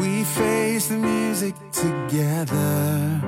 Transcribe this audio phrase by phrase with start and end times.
[0.00, 3.20] We face the music together.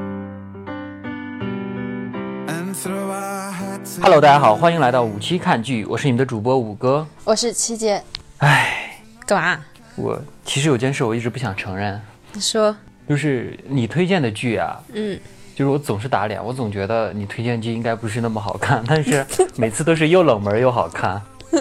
[4.00, 7.06] Hello，大家好，欢迎来到五期看剧，我是你们的主播五哥。
[7.24, 8.02] 我是七姐，
[8.38, 9.62] 哎，干嘛？
[9.96, 12.00] 我其实有件事我一直不想承认，
[12.32, 12.74] 你说，
[13.06, 15.20] 就是你推荐的剧啊，嗯，
[15.54, 19.26] 就是我总是打脸，我总觉得你推荐剧应该不是那么好看，但是
[19.56, 21.20] 每次都是又冷门又好看。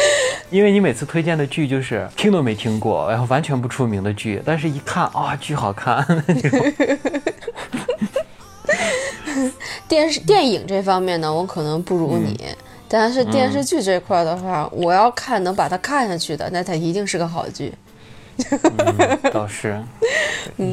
[0.50, 6.60] 因为你每次推荐的剧就是听都没听过，然后完全不出名的剧，但是一看啊，剧好看那种。
[9.88, 12.46] 电视电影这方面呢，我可能不如你，
[12.88, 17.72] 但是电视剧这块的话，我要看能把它看下去的，那它一定是个好剧。
[18.50, 19.80] 嗯，倒是，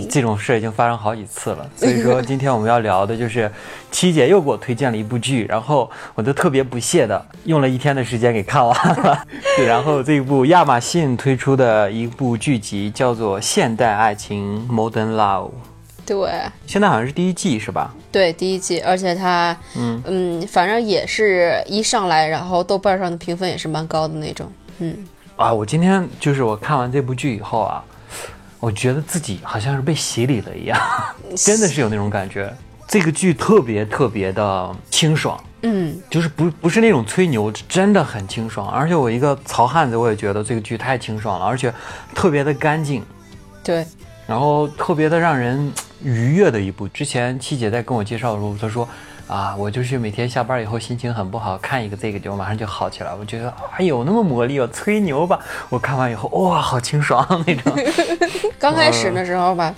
[0.09, 1.69] 这种事已经发生好几次了。
[1.75, 3.51] 所以说，今天我们要聊的就是
[3.91, 9.25] 七姐又给我推荐了一部剧，然后我就特别不屑的用了一天的时间给看完了。
[9.55, 15.49] 对，然后这一部亚马逊推出的一部剧集叫做《现代爱情 Modern Love》，
[16.05, 16.29] 对
[16.65, 17.93] 现在好像是第一季是吧？
[18.11, 24.51] 对，第一季，而且它，嗯嗯，反正也是一上来，然后豆瓣上的评分也是蛮高的那种。
[24.79, 24.95] 嗯，
[25.37, 27.83] 啊，我今天就是我看完这部剧以后啊，
[28.59, 30.79] 我觉得自己好像是被洗礼了一样，
[31.35, 32.51] 真的是有那种感觉。
[32.87, 38.67] 这个剧特别特别的清爽，嗯，就是不不是那种吹牛，真的很清爽。
[38.67, 41.71] 而且我一个糙汉子，我也觉得这个剧太清爽了，而且
[42.15, 43.03] 特别的干净，
[43.63, 43.85] 对，
[44.25, 46.87] 然后特别的让人愉悦的一部。
[46.87, 48.89] 之前七姐在跟我介绍的时候，她说
[49.27, 53.13] 啊，我就是每天下班以后心情很不好，看一个这个就马上就好起来。
[53.13, 55.37] 我觉得啊，有那么魔力哦，吹牛吧！
[55.67, 57.73] 我看完以后，哇，好清爽那种。
[58.57, 59.75] 刚开始的时候吧，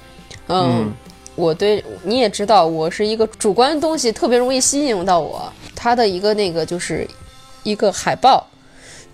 [0.48, 0.94] 嗯，嗯
[1.36, 5.52] 我对你也知道，我是一个主观的东西特别容易吸引到我。
[5.76, 7.08] 他的一个那个就是
[7.64, 8.46] 一个海报，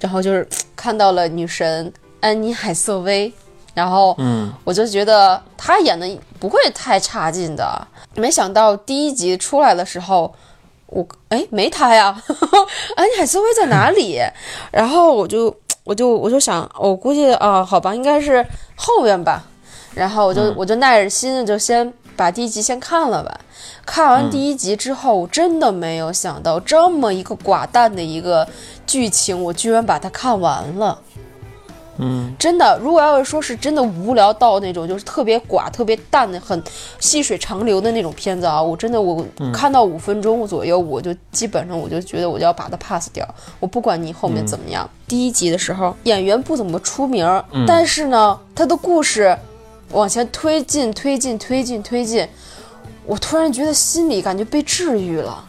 [0.02, 3.32] 然后就是看到了女神安妮海瑟薇，
[3.76, 6.10] 然后嗯我就觉得他演的
[6.40, 7.88] 不会太差劲的。
[8.16, 10.34] 没想到第一集出来的时候，
[10.88, 12.20] 我哎没他呀，
[12.96, 14.20] 安妮海瑟薇在哪里？
[14.72, 18.44] 然后我就我就我就想，我估计啊，好吧，应该是
[18.76, 19.44] 后边吧。
[19.94, 23.40] 然后我就、我就耐着心就先把第一集先看了吧。
[23.86, 28.46] 看完第一集之后，我真的没有想到这么一个寡淡的一个
[28.86, 31.00] 剧情，我居然把它看完了。
[31.98, 36.62] 嗯，真的，如果要是说是真的无聊到那种就是特别寡、特别淡的、很
[37.00, 43.28] 细水长流的那种片子啊，我真的我看到五分钟左右，我就基本上我就觉得我就要把它 pass 掉。
[43.60, 44.90] 我不管你后面怎么样。
[45.08, 49.38] 第一集的时候，演员不怎么出名儿，但是呢，他的故事
[49.92, 52.28] 往前推进、推进、推进、推进，
[53.06, 55.46] 我突然觉得心里感觉被治愈了。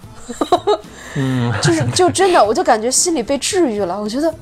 [1.16, 4.00] 嗯， 就是就真的，我就感觉心里被治愈了。
[4.00, 4.32] 我觉得，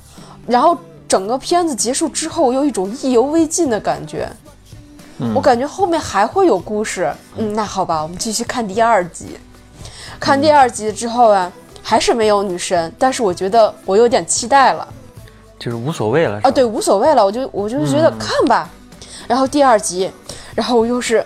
[0.47, 0.77] 然后
[1.15, 4.29] 整个片子结束之后，我有一种意犹未尽的感觉。
[5.33, 7.15] 我感觉后面还会有故事。
[7.37, 9.39] 嗯，那好吧，我们继续看第二集。
[10.19, 14.89] 看第二集之后啊，还是没有女神，但是我觉得我有点期待了。
[15.57, 16.41] 就是无所谓了。
[16.43, 18.69] 啊，对，无所谓了，我就我就觉得看吧。
[19.29, 20.11] 然后第二集，
[20.53, 21.25] 然后我又是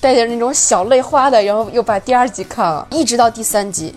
[0.00, 3.94] 带点那种小泪花的，然后又把第二集看了，一直到第三集，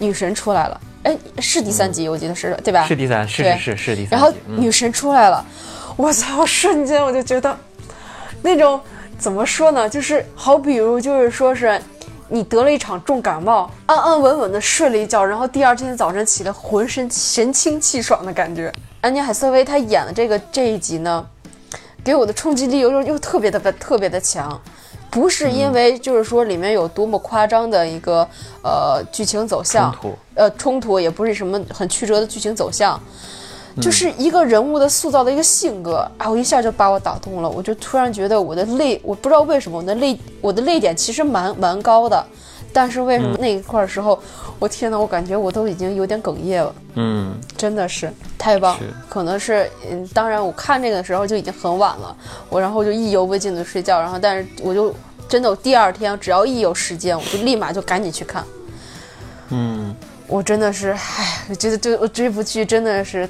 [0.00, 0.80] 女神出来了。
[1.04, 2.84] 哎，是第三集，我记得是对吧？
[2.86, 5.44] 是第三，是是是是第三然后女神出来了，
[5.96, 6.44] 我操！
[6.46, 7.56] 瞬间我就觉得，
[8.42, 8.80] 那种
[9.18, 9.88] 怎么说呢？
[9.88, 11.80] 就是好比如就是说是
[12.28, 18.72] 你得了一场重感冒，安安稳稳的睡了一觉，然后第二天早晨起来浑身神清气爽的感觉。
[19.02, 21.26] 安妮海瑟薇她演的这个这一集呢，
[22.02, 24.58] 给我的冲击力又又又特别的特别的强。
[25.14, 28.28] 不是因为就是说里面有多么夸张的一个
[28.64, 30.18] 呃剧情走向，冲突。
[30.34, 33.00] 呃冲突，也不是什么很曲折的剧情走向，
[33.76, 33.80] 嗯。
[33.80, 42.26] 就是一个人物的塑造的一个性格啊，我一下就把我打动了，我就突然觉得我的泪，我不知道为什么我的泪，我的泪点其实蛮蛮高的，
[42.74, 44.20] 但是为什嗯么那一块儿时候，
[44.58, 46.74] 我天呐，我感觉我都已经有点哽咽了。
[46.96, 52.14] 嗯，真的是太棒是，可能是嗯，当然我看这个的时候就已经很晚了，
[52.48, 54.92] 我然后就意犹未尽的睡觉，然后但是我就
[55.28, 58.44] 真的我第二天只要一有时间，我就立马就赶紧去看。
[59.50, 59.94] 嗯，
[60.26, 63.28] 我真的是，唉，我觉得这我这部剧真的是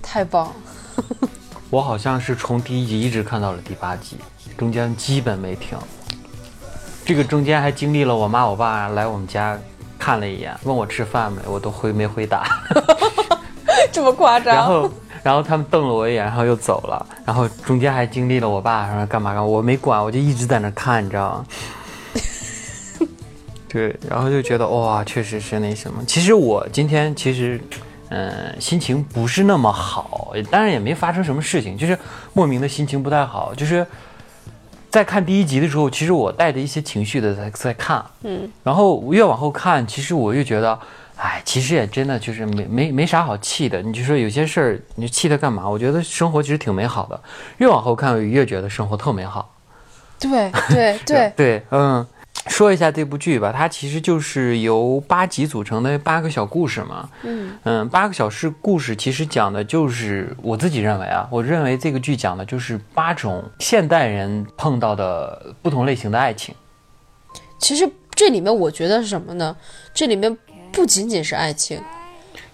[0.00, 1.04] 太棒了。
[1.68, 4.16] 我好像是从第一集一直看到了第八集，
[4.56, 5.76] 中间基本没停。
[7.08, 9.58] 这个中间还经历了我妈我爸来我们家
[9.98, 12.46] 看了一眼，问我吃饭没，我都回没回答。
[13.90, 14.54] 这么夸张？
[14.54, 14.90] 然后，
[15.22, 17.06] 然后他们瞪了我一眼，然后又走了。
[17.24, 21.46] 然后中间还经历了我爸说干嘛干嘛，我没管，我就一直在那看，你知道吗？
[23.70, 26.04] 对，然后就觉得哇，确实是那什么。
[26.06, 27.58] 其实我今天其实，
[28.10, 31.98] 嗯、心情不是那么好，当然也没发生什么事情，就是
[32.34, 33.86] 莫名的心情不太好，就是
[34.90, 40.78] 在看第一集的时候，其实我带着一些情绪的在在看，嗯，然后越往后看，其实我越觉得，
[41.16, 43.82] 哎，其实也真的就是没没没啥好气的。
[43.82, 45.68] 你就说有些事儿，你气他干嘛？
[45.68, 47.20] 我觉得生活其实挺美好的。
[47.58, 49.54] 越往后看，我越觉得生活特美好。
[50.18, 52.04] 对对对，对， 嗯，
[52.48, 57.08] 说一下这部剧吧，它其实就是由八集组成的八个小故事嘛。
[57.22, 66.54] 嗯嗯，八个小事故事其实讲的就是我自己认为啊，我认为这个剧讲的就是八种现代人碰到的不同类型的爱情。
[67.58, 69.56] 其实这里面我觉得是什么呢？
[69.92, 70.36] 这里面
[70.72, 71.80] 不仅仅是爱情，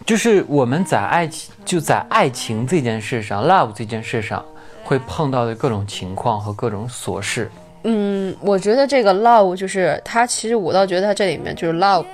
[0.04, 4.44] 就是我们在爱情就在爱情这件事上，love 这件事上
[4.82, 7.50] 会碰到的各种情况和各种琐事。
[7.84, 12.06] 嗯，我觉得这个 love 就是它，其实我倒觉得它这里面就是 love，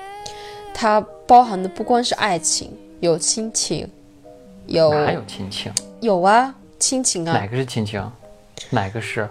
[0.74, 3.88] 它包含的不光是爱情，有亲情，
[4.66, 5.72] 有哪有亲情？
[6.00, 8.04] 有啊，亲情啊哪，个是亲情？
[8.70, 9.28] 哪个是？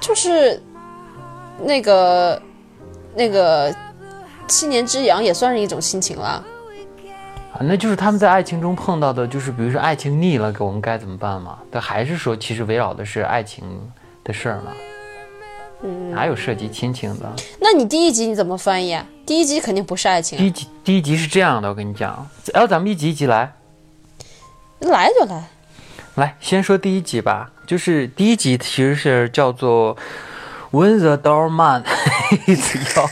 [0.00, 0.62] 就是
[1.64, 2.40] 那个
[3.14, 3.74] 那个
[4.46, 6.44] 七年之痒也算是一种亲情啦。
[7.58, 11.58] 啊，那就是他们在爱情中碰到的，就是比如说爱情腻了，给我们该怎么办嘛？
[11.72, 13.64] 但还是说，其实围绕的是爱情
[14.22, 14.72] 的事儿嘛？
[15.82, 17.32] 嗯，哪有涉及亲情的？
[17.60, 19.04] 那你第一集你怎么翻译啊？
[19.26, 23.52] 第一集肯定不是爱情、啊，第一集第一集是这样的，我跟你讲，然后咱们一集一集来，
[24.78, 25.42] 来就来。
[26.14, 29.96] 来先说第一集吧，就是第一集其实是叫做
[30.70, 31.82] When the Doorman
[32.46, 33.08] is your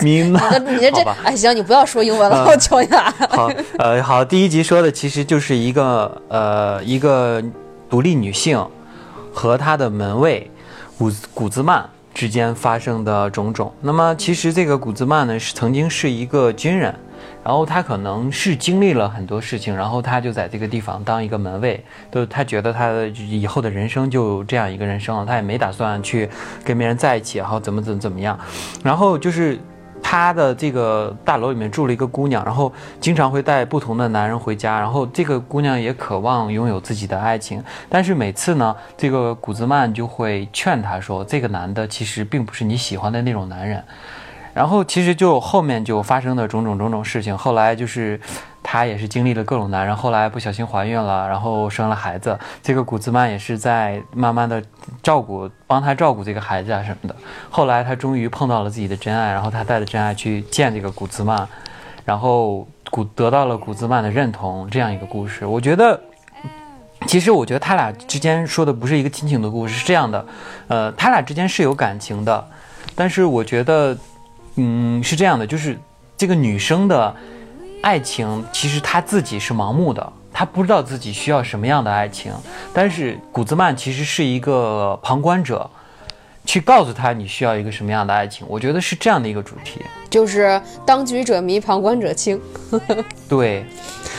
[0.00, 3.14] 明 你这你这这行，你不要说英文了，嗯 我求你了。
[3.30, 7.42] 好，呃，好，第一集说的其实就是一个呃一个
[7.88, 8.64] 独立女性
[9.32, 10.50] 和她的门卫
[10.98, 13.72] 古古兹曼之间发生的种种。
[13.80, 16.94] 那么其实这个古兹曼呢是曾经是一个军人，
[17.46, 26.28] 然后他可能是经历了很多事情，然后他就在这个地方当一个门卫，都他觉得他的以后的人生就这样一个人生了，他也没打算去
[26.64, 28.36] 跟别人在一起，然后怎么怎么怎么样，
[28.82, 29.56] 然后就是。
[30.08, 43.82] 他的这个大楼里面住了一个姑娘，然后经常会带不同的男人回家，然后这个姑娘也渴望拥有自己的爱情，但是每次呢，这个古兹曼就会劝她说，这个男的其实并不是你喜欢的那种男人。
[44.56, 48.18] 然后其实就后面就发生的种种种种事情，后来就是
[48.62, 52.38] 她也是经历了各种男人，后来不小心怀孕了，然后生了孩子。
[52.62, 54.62] 这个古兹曼也是在慢慢的
[55.02, 57.14] 照顾，帮她照顾这个孩子啊什么的。
[57.50, 61.46] 后来她终于碰到了自己的真爱，然后她带着真爱去见这个古兹曼，
[62.06, 65.44] 然后古得到了古兹曼的认同，这样一个故事。
[65.44, 66.00] 我觉得。
[67.06, 70.26] 其实我觉得他俩之间说的不是一个亲情的故事，是这样的，
[70.66, 72.44] 呃，他俩之间是有感情的，
[72.96, 73.96] 但是我觉得，
[74.56, 75.78] 嗯，是这样的，就是
[76.16, 77.14] 这个女生的
[77.82, 82.32] 爱情，其实她自己是盲目的，她不知道自己需要什么样的爱情，
[82.72, 85.70] 但是古兹曼其实是一个旁观者，
[86.46, 89.82] 去告诉他你需要一个什么样的爱情，我觉得是这样的一个主题。
[90.08, 92.40] 就是当局者迷，旁观者清。
[93.28, 93.66] 对，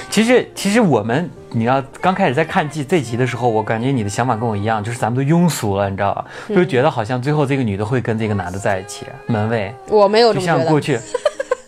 [0.09, 6.25] 其实其实我们你要刚开始在看季这集的时候，我感觉你的想法跟我一样，就是咱们都庸俗了，你知道吧？
[6.49, 10.63] 就是觉得好像最后这个女的会跟这个男的在一起，门卫我没有就这么觉得。
[10.65, 10.99] 像过去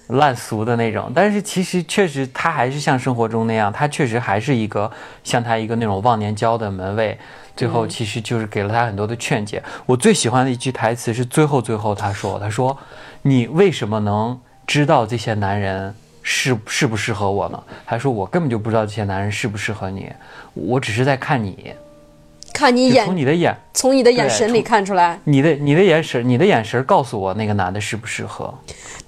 [0.10, 4.92] 烂俗的那种， 但是其实确实他还是像生活中那样，他确实还是一个
[5.24, 7.18] 像他一个那种忘年交的门卫。
[7.60, 9.62] 最后其实就是给了他很多的劝解。
[9.86, 12.78] 我最喜欢的一句台词是最后最后他说：“他说
[13.22, 20.10] 你为什么能知道这些男人适适不适合我呢？”他说：“我根本就不知道这些男人适不适合你，
[20.54, 21.74] 我只是在看你，
[22.54, 25.20] 看你眼从，你的眼，从你的眼神里看出来。
[25.26, 28.58] 你的你的眼神，你的眼神告诉我那个男的适不适合。”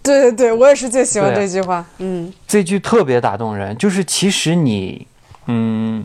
[0.04, 1.86] 对对对，我也是最喜欢这句话。
[2.00, 5.08] 嗯，这句特别打动人，就是其实你，
[5.46, 6.04] 嗯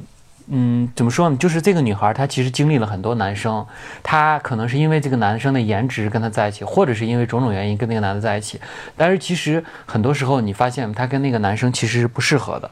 [0.49, 1.37] 嗯，怎么说呢？
[1.37, 3.67] 就是这个女孩，她其实经历了很多男生，
[4.03, 8.61] 她可能是因为这个男生的颜值跟她在一起，或者是因为种种原因跟那个男的在一起。
[8.97, 12.71] 但是其实很多时候，你发现她跟那个男生其实是不适合的。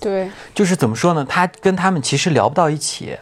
[0.00, 1.24] 对，就是怎么说呢？
[1.24, 3.16] 她跟他们其实聊不到一起，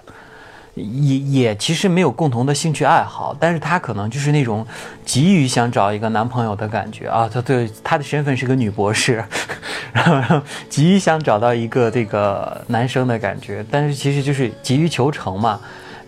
[0.75, 4.67] 也也其实没有共同的兴趣爱好，但是她可能就是那种
[5.05, 7.29] 急于想找一个男朋友的感觉啊。
[7.33, 9.25] 她对她的身份是个女博士，
[9.93, 15.61] 然后急于想找到一个这个男生的感觉，但是其实就是急于求成嘛。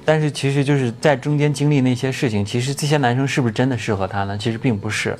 [0.04, 4.38] 但是其实就是在中间经历那些事情，其实这些男生是不是真的适合她呢？
[4.38, 5.18] 其实并不是。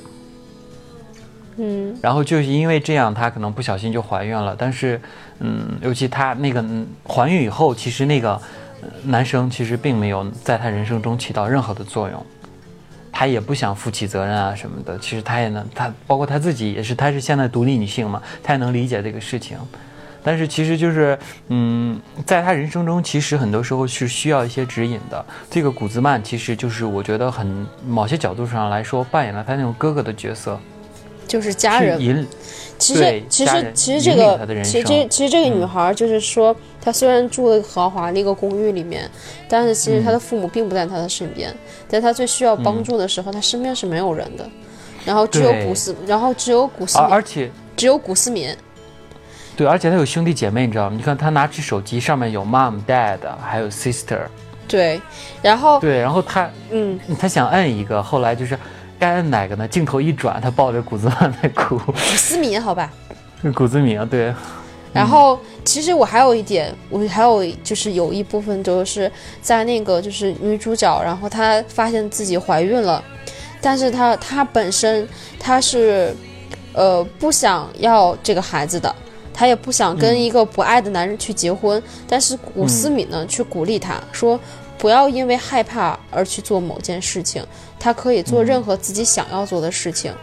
[1.57, 4.55] 嗯，然后就是因为这样，她可能不小心就怀孕了。
[4.57, 5.01] 但是，
[5.39, 8.41] 嗯，尤其她那个嗯怀孕以后，其实那个呃
[9.03, 12.25] 男生其实并没有在她人生中起到任何的作用，
[13.11, 14.97] 她也不想负起责任啊什么的。
[14.99, 19.57] 其实她也能，她包括她自己也是，她是现在独立女性嘛，她也能理解这个事情。
[20.23, 21.17] 但是其实就是，
[21.47, 25.25] 嗯，在他人生中，其实很多时候是需要一些指引的。
[25.49, 30.59] 这个古兹曼其实就是我觉得很某些角度上来说，扮演了他那种哥哥的角色，
[31.27, 31.99] 就是家人
[32.79, 39.09] 其实其实其实这个其实这其实这个女孩儿就是说，她虽然住了豪华的一个公寓里面，
[39.49, 41.53] 但是其实她的父母并不在她的身边，
[41.87, 44.47] 在她最需要帮助的时候，她身边是没有人的。
[45.05, 48.53] 然后只有古斯，然后只有古斯敏，而而且只有古斯敏，
[49.55, 50.95] 对，而且她有兄弟姐妹，你知道吗？
[50.97, 54.19] 你看她拿起手机，上面有 mom、dad，还有 sister，
[54.67, 54.99] 对，
[55.41, 58.59] 然后对，然后她嗯，她想摁一个，后来就是
[58.99, 59.67] 该摁哪个呢？
[59.67, 62.91] 镜头一转，他抱着谷子曼在哭， 古思敏好吧。
[63.53, 64.33] 古兹敏啊，对，
[64.91, 69.11] 然后其实我还有一点，我还有就是有一部分就是
[69.41, 73.03] 在那个就是女主角，然后她发现自己怀孕了，
[73.61, 75.07] 但是她她本身
[75.39, 76.15] 她是
[76.73, 78.93] 呃不想要这个孩子的，
[79.31, 84.39] 她也不想跟一个不爱的男人去结婚，但是古思敏呢、去鼓励她说。
[84.77, 87.45] 不要因为害怕而去做某件事情，
[87.79, 90.13] 他可以做任何自己想要做的事情，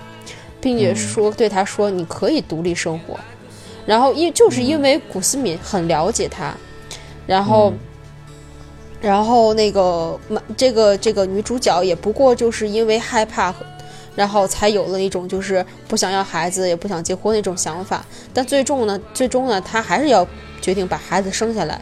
[0.61, 3.19] 并且说对他说你可以独立生活。
[3.85, 6.55] 然后因就是因为古思敏很了解他，
[7.27, 7.73] 然后，
[9.01, 13.55] 然后那个马这个这个女主角也不过就是因为害怕，
[14.17, 18.03] 然后才有了一种就是不想要孩子也不想结婚那种想法。
[18.33, 20.27] 但最终呢，最终呢，她还是要
[20.63, 21.79] 决定把孩子生下来。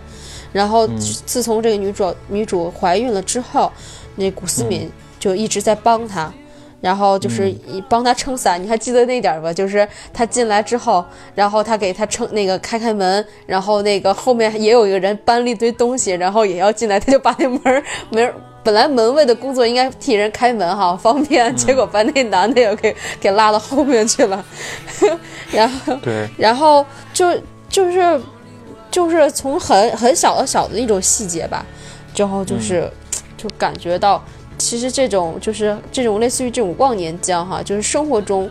[0.52, 0.87] 然后
[1.26, 3.73] 自从这个女主女主怀孕了之后，
[4.16, 6.32] 那古思敏就一直在帮她。
[6.80, 9.52] 然后就是以帮他撑伞，你还记得那点儿吧？
[9.52, 17.80] 就是他进来之后，然后他给他撑那个开开门，然后那个后面也有一个人搬了一堆东西，然后也要进来，他就把那门儿
[18.11, 24.44] 门儿本来门卫的工作应该替人开门哈方便，结果把那男的也给给拉到后面去了，
[25.52, 27.32] 然后对，然后就
[27.68, 28.21] 就是
[28.92, 31.66] 就是从很很小的小的一种细节吧，
[32.14, 32.88] 之后就是、
[33.37, 34.22] 就感觉到。
[34.58, 38.49] 其实这种就是这种类似于这种忘年交哈，就是生活中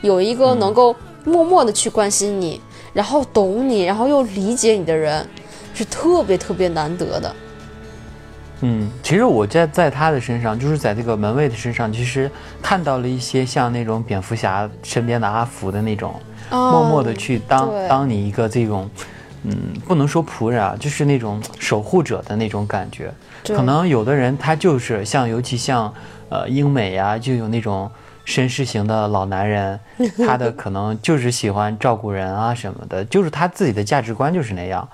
[0.00, 0.94] 有一个能够
[1.24, 2.60] 默默的去关心你，
[2.92, 5.26] 然后懂你，然后又理解你的人，
[5.74, 7.34] 是特别特别难得的。
[8.60, 12.30] 嗯，其实我在在他的身上，就是在这个门卫的身上，其实
[12.62, 16.14] 看到了一些像那种蝙蝠侠身边的阿福的那种，
[16.50, 18.88] 默默的去当对当你一个这种，
[19.44, 23.12] 嗯，不能说仆人啊，就是那种守护者的那种感觉。
[23.42, 25.92] 对可能有的人他就是像，尤其像
[26.28, 27.90] 呃英美呀、就有那种
[28.26, 29.80] 绅士型的老男人，
[30.26, 34.86] 他的可能就是喜欢照顾人啊什么的，就是他自己的价值观就是那样。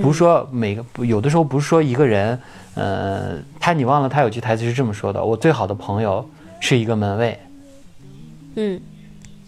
[0.00, 2.38] 不是说每个有的时候不是说一个人，
[2.74, 6.24] 呃，他你忘了他有句台词是这么说的：我最好的朋友
[6.60, 7.38] 是一个门卫。
[8.54, 8.80] 嗯，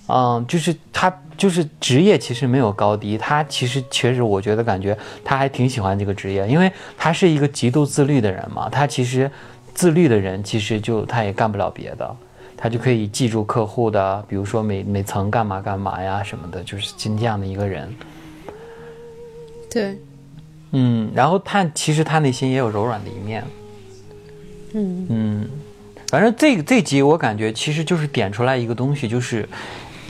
[0.09, 8.69] 嗯，就是他就是职业其实没有高低，他其实确实我觉得感觉他还挺喜欢这个职业，因为他是一个极度自律的人嘛。
[8.69, 9.31] 他其实
[9.75, 12.17] 自律的人其实就他也干不了别的，
[12.57, 17.93] 他就可以记住客户的，比如说每每层干嘛干嘛呀什么的，就是这样的一个人。
[19.71, 19.99] 对，
[20.71, 23.45] 嗯，然后他其实他内心也有柔软的一面。
[24.73, 25.49] 嗯嗯，
[26.09, 29.49] 反正这这集我感觉其实就是点出来一个东西，就是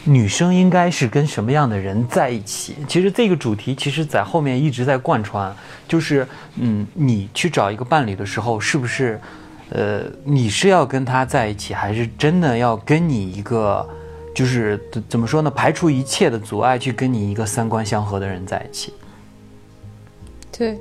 [0.04, 2.76] 女生应该是跟什么样的人在一起。
[2.86, 5.54] 其实这个主题其实在后面一直在贯穿，
[5.88, 9.20] 就是嗯，你去找一个伴侣的时候，是不是
[9.70, 13.88] 呃你是要跟他在一起，还是真的要跟你一个
[14.34, 18.92] 就是怎怎么说呢，排除一切的阻碍去跟你一个三观相合的人在一起？
[20.56, 20.78] 对，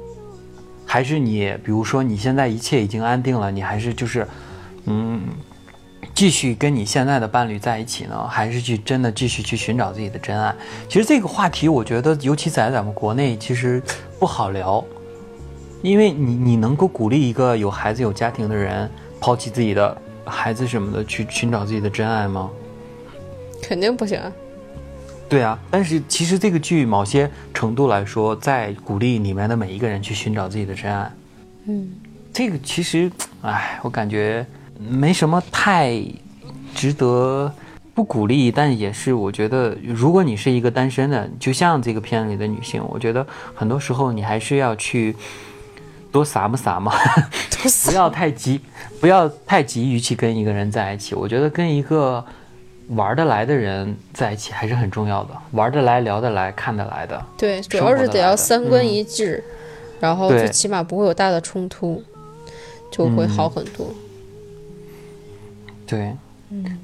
[0.85, 4.27] 还是你，比如说你现在一切已经安定了，你还是就是，
[4.85, 5.21] 嗯，
[6.13, 10.53] 继续跟你现在的伴侣在一起呢，还是去真的继续去寻找自己的真爱？
[10.87, 13.81] 其实这个话题，我觉得尤其在咱们国内，其实
[14.19, 14.83] 不好聊，
[15.81, 18.89] 因为你你能够鼓励一个有孩子有家庭的人
[19.19, 22.49] 抛弃自己的孩子什么的去寻找自己的真爱吗？
[23.61, 24.31] 肯定不行啊。
[25.27, 31.11] 对啊，但是其实这个剧某些程度来说，在鼓励里面的每一个人去寻找自己的真爱。
[31.65, 31.89] 嗯，
[32.31, 34.45] 这个其实，哎，我感觉
[34.89, 36.01] 没什么太
[36.75, 37.51] 值得
[37.93, 45.15] 不鼓励，但也是我觉得，如果你是一个单身的，就像这个片里的女性，我觉得很多时候你还是要去
[46.11, 46.91] 多撒嘛撒嘛，
[47.85, 48.59] 不要太急，
[48.99, 51.13] 不要太急于去跟一个人在一起。
[51.15, 52.23] 我觉得跟一个
[52.89, 57.23] 玩得来的人在一起还是很重要的，玩得来、聊得来、看得来的。
[57.37, 59.43] 对，主要是得要三观嗯一致，
[59.99, 62.03] 然后对最起码不会有大的冲突，
[62.91, 63.87] 就会嗯好很多。
[65.85, 66.15] 对，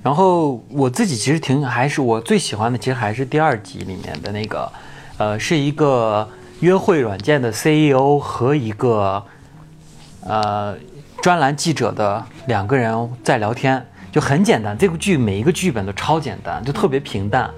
[0.03, 4.71] 然后我自己其实挺还是我最喜欢的，其实还是第二集里面的那个，
[5.17, 6.27] 呃，是一个
[6.59, 9.23] 约会软件的 CEO 和一个
[10.25, 10.75] 呃
[11.21, 14.77] 专栏记者的两个人在聊天，就很简单。
[14.77, 17.49] 这部剧每一个剧本都超简单，就特别平淡。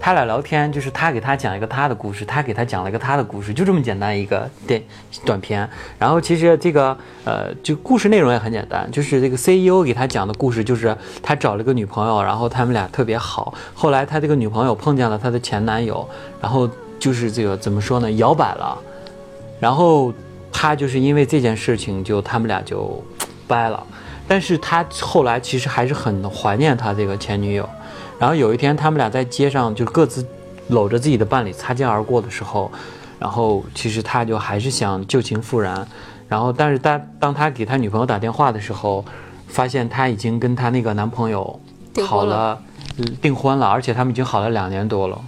[0.00, 4.82] 他俩聊天，就是他给他讲一个他的故事，他给他讲了一个他的故事，就这么简单一个电
[5.26, 5.68] 短片。
[5.98, 13.52] 然后其实这个呃，就故事内容也很简单，就是这个 CEO 给他讲的故事，就是他找了个女朋友，然后他们俩特别好。
[13.74, 16.08] 后来他这个女朋友碰见了他的前男友，
[16.40, 16.66] 然后
[16.98, 18.78] 就是这个怎么说呢，摇摆了。
[19.60, 20.10] 然后
[20.50, 23.04] 他就是因为这件事情，就他们俩就
[23.46, 23.86] 掰了。
[24.26, 27.68] 但是他后来其实还是很怀念他这个前女友。
[28.20, 30.24] 然后有一天，他们俩在街上就各自
[30.68, 32.70] 搂着自己的伴侣擦肩而过的时候，
[33.18, 35.88] 然后其实他就还是想旧情复燃。
[36.28, 39.02] 然后，但是当当他给他女朋友打电话的时候，
[39.48, 41.58] 发现他已经跟他那个男朋友
[42.06, 42.62] 好了
[43.22, 45.18] 订婚了，而且他们已经好了两年多了。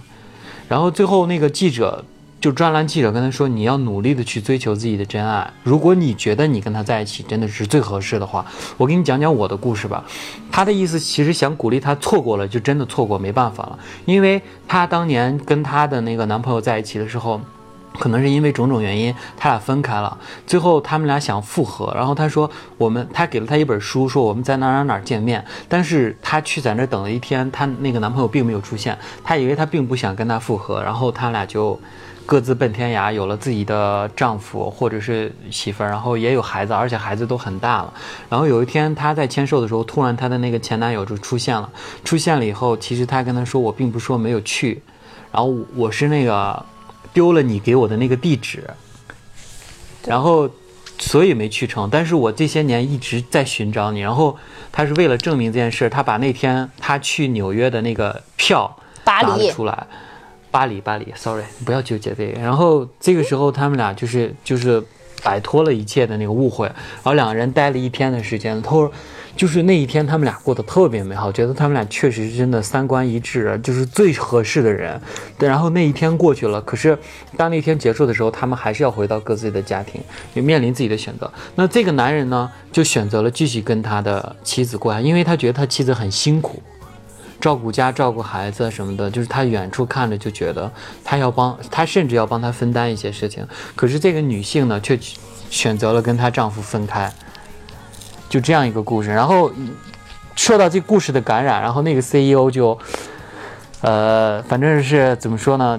[0.69, 2.05] 然后最后那个记者
[2.43, 5.49] 就专栏记者跟他说：“你要努力的去追求自己的真爱。
[5.63, 8.45] 如果你觉得你跟他在一起真的是最合适的话，
[8.75, 10.03] 我给你讲讲我的故事吧。”
[10.51, 17.39] 他的意思其实想鼓励他，错过了就真的错过，没办法了，因为他当年跟他的那个男朋友在一起的时候。
[17.99, 20.17] 可能是因为种种原因，他俩分开了。
[20.47, 25.45] 最后他们俩想复合，然后他说我们，他给了他一本书，说我们在哪哪哪见面。
[25.69, 31.79] 但是他去在那等了一天，他那个男朋友并没有出现，他以为他并不想跟他复合，然后他俩就
[32.25, 37.93] 各自奔天涯，有了自己的丈夫或者是媳妇儿，然后也有孩子，而且孩子都很大了。
[38.29, 41.69] 然后有一天她在签售的时候，突然她的那个前男友就出现了，
[42.03, 44.81] 出现了以后，其实她跟他说，我并不是说没有去，
[45.31, 46.65] 然后我是那个
[47.13, 48.69] 丢了你给我的那个地址，
[50.05, 50.49] 然后
[50.97, 51.89] 所以没去成。
[51.89, 54.37] 但是我这些年一直在寻找你，然后
[54.71, 59.85] 他是为了证明这件事，他把那天他去纽约的那个票拿了出来。
[60.53, 62.39] 巴黎，巴黎，sorry，不要纠结这个。
[62.39, 64.79] 然后这个时候，他们俩就是就是
[65.23, 68.61] 摆脱了一切的那个误会，然后两个人待了一天的时间。
[68.61, 68.91] 他说，
[69.35, 75.01] 就是那一天，他们俩过得特别美好，觉得他们俩确实是真的三观一致，就是最合适的人。
[75.39, 76.95] 然后那一天过去了，可是
[77.35, 79.99] 当那天结束的时候，他们还是要回到各自的家庭，
[80.35, 81.33] 就面临自己的选择。
[81.55, 86.61] 那这个男人呢，就选择了继续跟他的妻子过，因为他觉得他妻子很辛苦。
[87.43, 90.71] 照顾家、照顾孩子什么的，就是他远处看着就觉得
[91.03, 93.45] 他要帮他，甚至要帮他分担一些事情。
[93.75, 94.97] 可是这个女性呢，却
[95.49, 97.11] 选择了跟她丈夫分开，
[98.29, 99.09] 就这样一个故事。
[99.09, 99.51] 然后
[100.37, 102.79] 受到这故事的感染，然后那个 CEO 就，
[103.81, 105.77] 呃，反正是怎么说呢？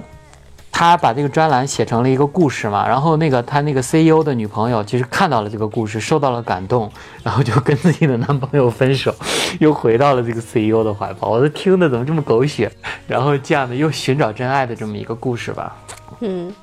[0.77, 6.91] 他把这个专栏写成了一个故事嘛，然后那个他那个 CEO 的女朋友其实看到了这个故事，受到了感动，
[7.23, 9.15] 然后就跟自己的男朋友分手，
[9.61, 11.29] 又回到了这个 CEO 的怀抱。
[11.29, 12.69] 我都听的怎么这么狗血？
[13.07, 15.77] 然后这样的又寻找真爱的这么一个故事吧。
[16.19, 16.53] 嗯，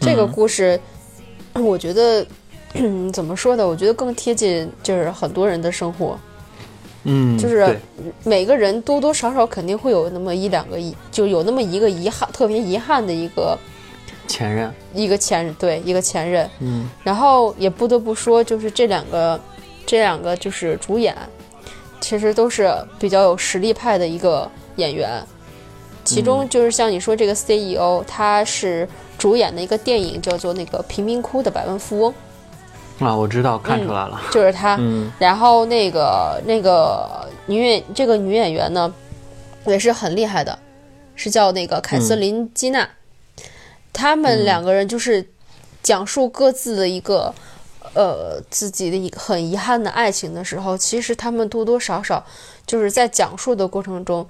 [0.00, 0.80] 这个故事，
[1.52, 2.26] 我觉得，
[3.14, 3.64] 怎么说呢？
[3.64, 6.18] 我觉得更贴近就是很多人的生活，
[7.04, 7.78] 嗯，就是
[8.24, 13.56] 每个人多多少少肯定会有那么一两个遗，就有那么一个遗憾，特别遗憾的一个
[14.26, 16.48] 前任，一个前任，对，一个前任。
[16.60, 16.88] 嗯。
[17.02, 19.40] 然后也不得不说，就是这两个，
[19.86, 21.16] 这两个就是主演，
[22.00, 25.22] 其实都是比较有实力派的一个演员。
[26.04, 32.10] 其中就是像你说这个 CEO，他是主演的一个电影，叫做那个《贫民窟的百万富翁》，
[33.00, 34.20] 啊，我知道，看出来了。
[34.32, 34.76] 就是他。
[34.80, 38.92] 嗯然后那个那个女演这个女演员呢，
[39.66, 40.58] 也是很厉害的，
[41.14, 42.88] 是叫那个凯瑟琳·基娜。
[43.92, 45.28] 他们两个人就是
[45.82, 47.34] 讲述各自的一个
[47.94, 52.24] 呃自己的一个很遗憾的爱情的时候，其实他们多多少少
[52.66, 54.26] 就是在讲述的过程中，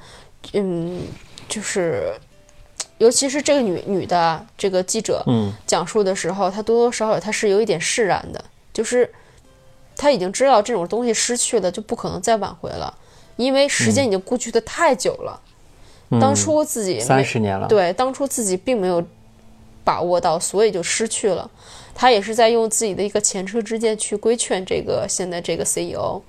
[0.53, 1.03] 嗯，
[1.49, 2.15] 就是
[2.99, 8.43] 尤其是这个女女的啊这个记者，嗯讲述的时候，她多多少少她是有一点释然的，
[8.79, 9.13] 就是
[9.97, 12.97] 他已经知道这种东西失去了就不可能再挽回了，
[13.35, 15.43] 因为时间已经过去的太久了。
[16.11, 17.67] 嗯，当初自己三十年了。
[17.67, 19.05] 对当初自己并没有
[19.83, 21.51] 把握到，所以就失去了。
[21.93, 26.23] 他也是在用自己的一个前车之鉴去规劝这个现在这个 CEO，、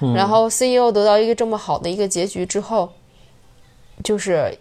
[0.00, 2.92] 然嗯后 CEO 得到一个这么好的一个结局之后，
[4.04, 4.54] 就是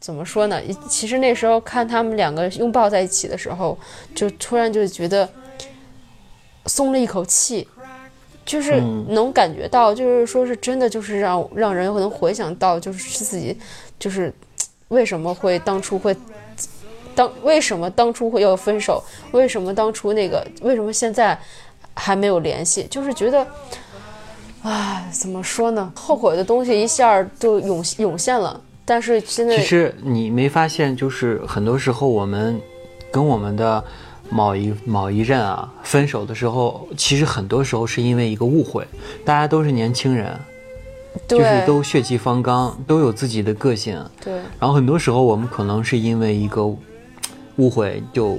[0.00, 0.60] 怎么说呢？
[0.88, 3.78] 其实那时候看他们两个拥抱在一起的时候，
[4.16, 5.28] 就突然就觉得
[6.66, 7.66] 松了一口气，
[8.44, 13.58] 就是嗯能感觉到，就是说是真的，就是让让人能回想到，就是自己
[13.98, 14.32] 就是
[14.88, 16.16] 为什么会当初会
[17.14, 21.38] 当为什么当初会要分手，为什么当初那个为什么现在
[21.94, 23.46] 还没有联系，就是觉得。
[24.64, 25.92] 唉，怎么说呢？
[25.96, 32.60] 后悔的东西一下就涌涌现了，但是现在其实你没发现，就是很多时候我们
[33.10, 33.82] 跟我们的
[34.32, 38.86] 某一某一任啊分手的时候，其实很多时候是因为一个误会。
[39.24, 40.34] 大家都是年轻人，
[41.28, 44.02] 就是都血气方刚，都有自己的个性。
[44.24, 46.64] 对然后很多时候我们可能是因为一个
[47.56, 48.38] 误会就。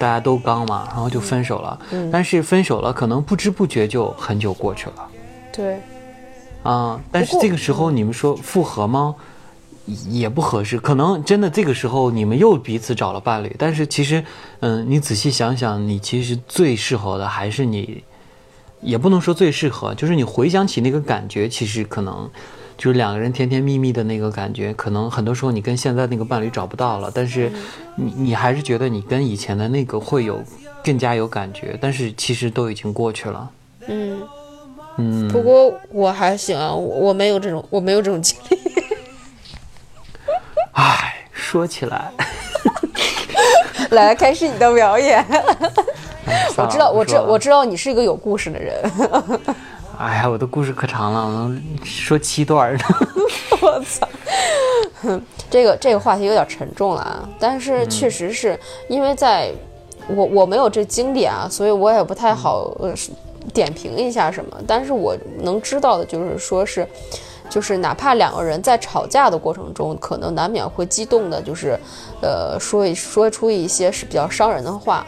[0.00, 1.76] 大家都刚嘛，然后就分手了。
[1.90, 5.08] 嗯但是分手了，可能不知不觉就很久过去了。
[5.52, 5.80] 对
[6.62, 9.16] 啊，但是这个时候你们说复合吗？
[10.08, 14.22] 也不合适，可能真的这个时候你们又彼此找了伴侣，但是其实，
[14.60, 18.02] 嗯，你仔细想想，你其实最适合的还是你，
[18.80, 22.28] 也不能说最适合，就是你回想起那个感觉，其实可能
[22.76, 27.50] 就是两个人甜甜蜜蜜的那个感觉，可能很多时候你跟现在那个伴侣找不到了，但是
[27.96, 30.42] 你你还是觉得你跟以前的那个会有
[30.84, 33.50] 更加有感觉，但是其实都已经过去了，
[33.86, 34.20] 嗯。
[35.00, 38.58] 嗯，不过我还行啊，我我没有这种，我没有这种经历。
[40.80, 42.08] 唉，说起来。
[43.90, 45.24] 来，开始你的表演。
[46.56, 48.80] 我知道，我知我知道你是一个有故事的人。
[49.98, 52.84] 哎呀，我的故事可长了，我能说七段儿呢。
[53.60, 54.08] 我操！
[55.50, 58.56] 这个这个话题有点沉重了啊，但是确实是
[58.88, 59.50] 因为在
[60.06, 62.94] 我我没有这经历啊，所以我也不太好呃
[63.52, 64.56] 点评一下什么。
[64.64, 66.86] 但是我能知道的就是说是，
[67.48, 71.78] 就是哪怕两个人在吵架的过程中，可能难免会激动的，就是
[72.22, 75.06] 呃说一说出一些是比较伤人的话。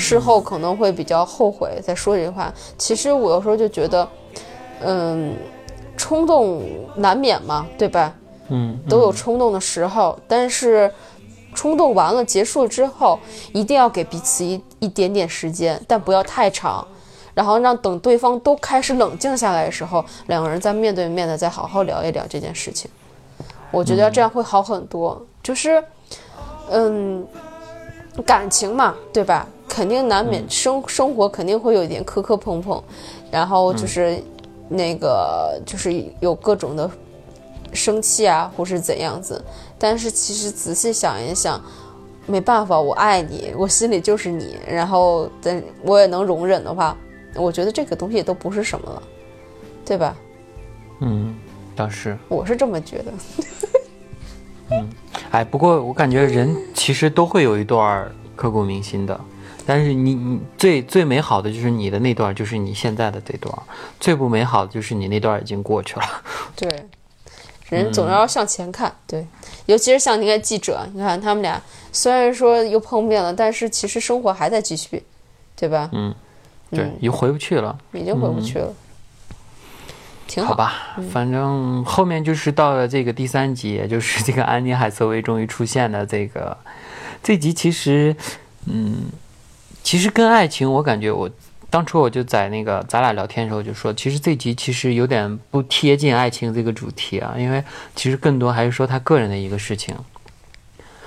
[0.00, 2.54] 事后可能会比较后悔再说这句话。
[2.76, 4.08] 其实我有时候就觉得，
[4.82, 5.34] 嗯，
[5.96, 6.62] 冲动
[6.94, 8.14] 难免嘛，对吧？
[8.46, 10.88] 嗯，都有冲动的时候，但是
[11.52, 13.18] 冲动完了结束之后，
[13.52, 16.86] 一定要给彼此一一点点时间，但不要太长，
[17.38, 22.90] 然后让等对方都开始冷静下来的时候，两个人再面对面的再好好聊一聊这件事情。
[23.70, 25.24] 我觉得这样会好很多。
[25.40, 25.80] 就是，
[26.68, 27.24] 嗯，
[28.26, 29.46] 感情嘛，对吧？
[29.68, 32.82] 肯定难免生生活肯定会有一点磕磕碰碰，
[33.30, 34.20] 然后就是
[34.68, 36.90] 那个就是有各种的
[37.72, 39.40] 生气啊，或是怎样子。
[39.78, 41.60] 但是其实仔细想一想，
[42.26, 44.56] 没办法，我爱你，我心里就是你。
[44.68, 46.96] 然后等我也能容忍的话，
[47.34, 49.02] 我觉得这个东西都不是什么了，
[49.84, 50.16] 对吧？
[51.00, 51.34] 嗯，
[51.76, 52.16] 倒是。
[52.28, 53.12] 我是这么觉得。
[54.70, 54.88] 嗯
[55.30, 59.18] 哎，不过我感觉人其实都会有一段刻骨铭心的，
[59.64, 63.50] 但是你你最最美好的就是你的那段，就是你现在的这段；
[63.98, 66.06] 最不美好的就是你那段已经过去了。
[66.54, 66.86] 对，
[67.70, 68.94] 人总要向前看。
[69.06, 69.26] 对，
[69.66, 71.60] 尤其是像那个记者，你看他们俩
[71.92, 75.02] 虽然说又碰面了，但是其实生活还在继续，
[75.56, 75.88] 对吧？
[75.92, 76.14] 嗯，
[76.70, 77.78] 对，已经回不去了。
[77.92, 78.74] 已经回不去了，
[80.26, 86.56] 挺好吧，反正后面就是到了这个第三集，也就是这个安妮海瑟薇终于出现的这个
[87.22, 88.14] 这集，其实，
[88.66, 89.06] 嗯，
[89.82, 91.30] 其实跟爱情，我感觉我
[91.70, 99.94] 当初我就在那个咱俩聊天的时候就说，其实这集其实有点不贴近爱情这个主题啊，因为其实更多还是说他个人的一个事情。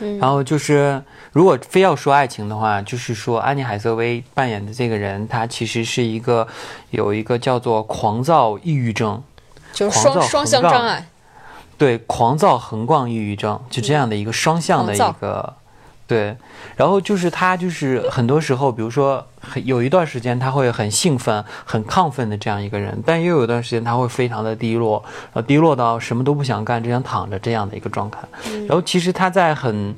[0.03, 0.99] 嗯然后就是，
[1.31, 6.47] 如果非要说爱情的话，就是说安妮海瑟薇扮演的这个人，她其实是一个
[6.89, 9.21] 有一个叫做狂躁抑郁症，
[9.71, 11.07] 就是双双向障碍。
[11.77, 15.53] 对，狂躁横逛抑郁症，就这样的一个双向的一个，
[16.05, 16.35] 对。
[16.75, 19.25] 然后就是他就是很多时候，比如说
[19.63, 28.19] 有一段时间他会很兴奋、很亢奋的这样一个人，但又有一段时间他会非常的低落，呃低落到什么都不想干，只想躺着这样的一个状态。
[28.67, 29.95] 然后其实他在很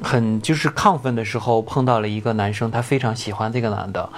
[0.00, 4.08] 很就是亢奋的时候碰到了一个男生，他非常喜欢这个男的。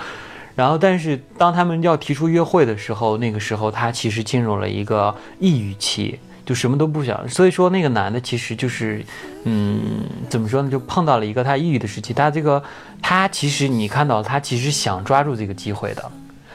[0.55, 7.29] 然后，但是当他们要提出约会的时候，那个时候他其实进入了一个抑郁期，就什么都不想。
[7.29, 9.05] 所以说，那个男的其实就是，
[9.43, 10.71] 嗯，怎么说呢？
[10.71, 12.15] 就碰到了一个他抑郁的时期。
[12.15, 12.63] 他这个，
[13.03, 16.13] 他其实你看到他其实想抓住这个机会的，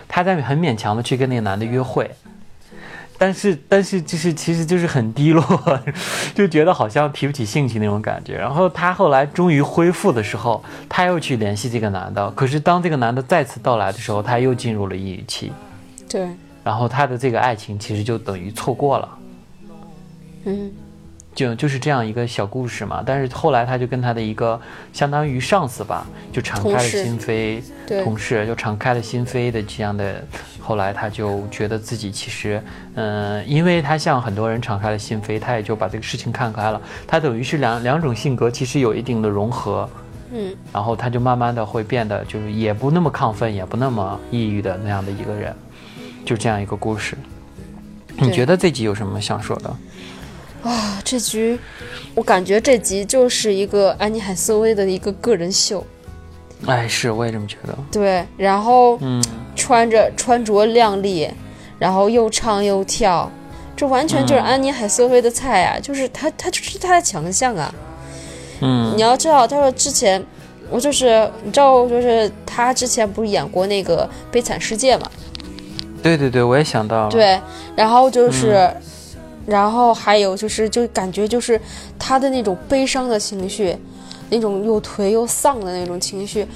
[0.07, 2.09] 他在很勉强的去跟那个男的约会。
[3.19, 5.43] 但是，但是就是，其实就是很低落，
[6.33, 8.35] 就觉得好像提不起兴趣那种感觉。
[8.35, 12.31] 然后他后来终于恢复的时候，他又去联系这个男的。
[12.31, 15.51] 可是当这个男的再次到来的时候，他又进入了抑郁期。
[16.07, 16.29] 对，
[16.63, 19.09] 然后他的这个爱情其实就等于错过了，
[20.45, 20.71] 嗯，
[21.39, 23.01] 就就是这样一个小故事嘛。
[23.05, 24.59] 但是后来他就跟他的一个
[24.91, 30.21] 相当于上司吧，就敞开了心扉，对同事就敞开了心扉的这样的。
[30.59, 32.61] 后来他就觉得自己其实，
[32.93, 36.79] 嗯、因为他向很多人敞开了心扉，他也就把这个事情看开了。
[37.07, 39.89] 他等于是两两种性格其实有一定的融合，
[40.31, 45.55] 嗯，然后他就慢慢的会变得就是也不那么亢奋，也不那么抑郁的那样的一个人，
[46.25, 47.17] 就这样一个故事。
[48.17, 49.75] 你觉得这集有什么想说的？
[50.63, 51.57] 啊，这局
[52.13, 55.85] 我感觉这集就是一个安妮海瑟薇的一个个人秀。
[56.65, 57.77] 哎，是，我也这么觉得。
[57.89, 59.23] 对，然后嗯，
[59.55, 61.29] 穿着穿着靓丽，
[61.77, 63.31] 然后又唱又跳，
[63.77, 65.79] 这完全就是嗯安妮海瑟薇的菜啊！
[65.79, 67.73] 就是她，她就是她的强项啊！
[68.59, 70.21] 嗯你要知道，她说之前
[70.69, 75.09] 我就是你知道，就是她之前不是演过那个《悲惨世界》嘛？
[76.03, 77.39] 对对对，我也想到了。，对，
[77.73, 78.81] 然后就是，嗯
[79.49, 81.59] 然后还有就是，就感觉就是
[81.97, 83.75] 他的那种悲伤的情绪，
[84.29, 86.47] 那种又颓又丧的那种情绪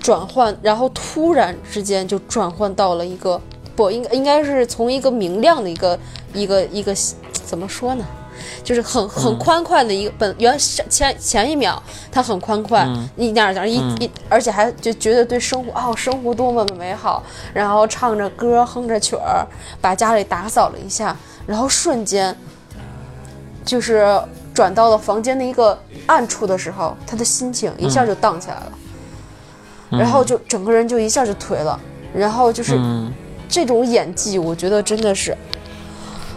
[0.00, 3.40] 转换，然后突然之间就转换到了一个
[3.76, 5.98] 不应该应该是从一个明亮的一个
[6.34, 6.92] 一个一个
[7.44, 8.04] 怎么说呢？
[8.64, 17.22] 就是很很欢快的一个本原前前一秒他很欢快，嗯一点儿点儿一嗯一，而且还就觉得对生活哦生活多么的美好，
[17.54, 19.46] 然后唱着歌哼着曲儿，
[19.80, 22.34] 把家里打扫了一下，然后瞬间
[23.64, 24.20] 就是
[24.54, 28.72] 转到了房间的一个暗处的时候，他的心情一下就荡起来了，
[29.90, 31.78] 然后就整个人就一下就颓了，
[32.14, 33.12] 然后就是嗯，
[33.48, 35.36] 这种演技，我觉得真的是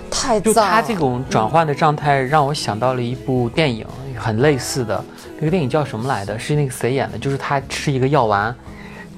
[0.09, 0.71] 太就赞了。
[0.71, 3.85] 他这种转换的状态，让我想到了一部电影，
[4.17, 5.03] 很类似的。
[5.37, 6.39] 那个电影叫什么来的？
[6.39, 7.17] 是那个谁演的？
[7.17, 8.55] 就是他吃一个药丸，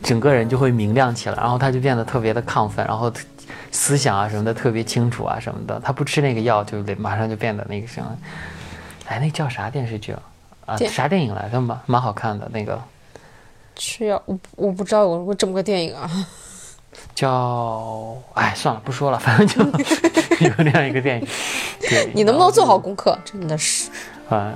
[0.01, 3.11] 整个人就会明亮起来，然后他就变得特别的亢奋，然后
[3.77, 5.79] 思想啊什么的特别清楚啊什么的。
[5.79, 8.17] 他不吃那个药，就得马上就变得那个什么。
[9.05, 10.21] 哎，那叫啥电视剧啊？
[10.65, 11.61] 啊，啥电影来着？
[11.61, 12.81] 蛮蛮好看的那个，
[13.75, 16.09] 吃药我我不知道有过这么个电影啊。
[17.13, 19.63] 叫哎算了不说了，反正就
[20.47, 21.27] 有那样一个电影。
[21.87, 23.17] 对，你能不能做好功课？
[23.23, 23.91] 真的是，
[24.29, 24.51] 啊，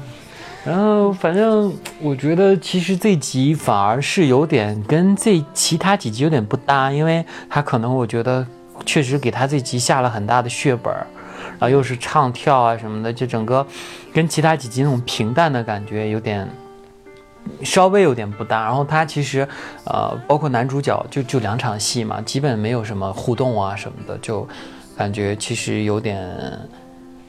[0.65, 8.45] 然后反正我觉得其实这集反而是有点跟这其他几集有点不搭，因为他可能我觉得
[8.85, 11.05] 确实给他这集下了很大的血本儿，
[11.59, 13.65] 然后又是唱跳啊什么的，就整个
[14.13, 16.47] 跟其他几集那种平淡的感觉有点。
[17.63, 19.47] 稍微有点不搭，然后他其实，
[19.83, 24.47] 呃，包括男主角就就两场戏嘛，基本没有什么互动啊什么的，就
[24.95, 26.23] 感觉其实有点，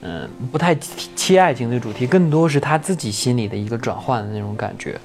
[0.03, 0.75] 嗯，不太
[1.17, 5.01] 切爱情的主题，更多是他自己心里的一个转换的那种感觉。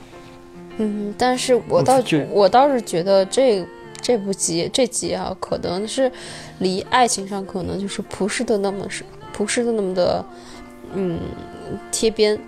[0.76, 3.66] 嗯，但是我倒就我倒是觉得这
[4.02, 6.12] 这部集这集啊，可能是
[6.60, 10.24] 离爱情上可能就是不是的那么是不是的那么的
[10.94, 11.20] 嗯
[11.92, 12.40] 贴边，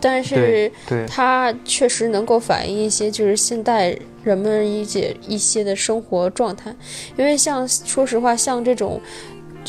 [0.00, 0.70] 但是
[1.06, 6.74] 它确实能够反映一些就是现代人们理解一些的生活状态，
[7.16, 9.00] 因为像说实话，像这种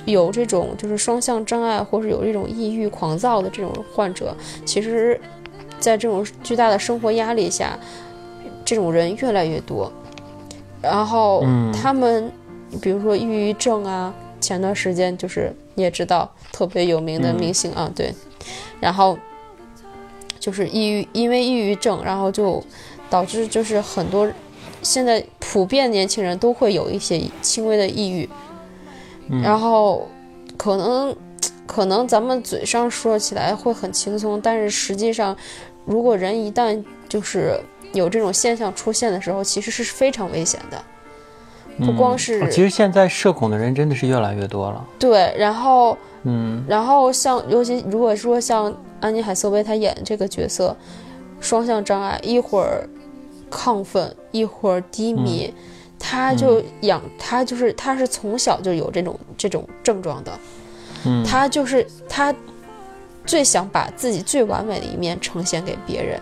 [0.05, 5.19] 有这种就是双向障碍或者有这种抑郁狂躁的这种患者，其实
[5.79, 7.77] 在这种巨大的生活压力下，
[8.63, 9.91] 这种人越来越多。
[10.85, 11.71] 然后嗯。
[11.73, 12.31] 他们，
[12.81, 18.13] 比如说抑郁症啊，前段时间就是你也知道特别有名的嗯明星啊，对，
[18.79, 19.17] 然后
[20.39, 22.63] 就是抑郁，因为抑郁症，然后就
[23.09, 24.31] 导致就是很多
[24.81, 28.29] 现在普遍年轻人都会有一些轻微的抑郁，
[29.29, 29.41] 嗯。
[29.41, 30.07] 然后
[30.57, 31.15] 可能
[31.67, 35.35] 可能咱们嘴上说起来会很轻松，但是实际上，
[35.85, 37.59] 如果人一旦就是
[37.95, 40.79] 有这种现象出现的时候，其实是非常危险的。
[41.79, 44.85] 不光是嗯哦其实现在社恐的人真的是越来越多了。
[44.99, 46.63] 对，然后嗯。
[46.67, 50.75] 然后像尤其如果说像安妮海瑟薇她演这个角色，
[51.41, 52.87] 双向障碍，一会儿
[53.51, 55.53] 亢奋，一会儿低迷，
[55.99, 60.31] 她就养她就是她是从小就有这种这种症状的，
[61.05, 62.33] 嗯，她就是她
[63.25, 66.17] 最想把自己最完美的一面呈现给别人，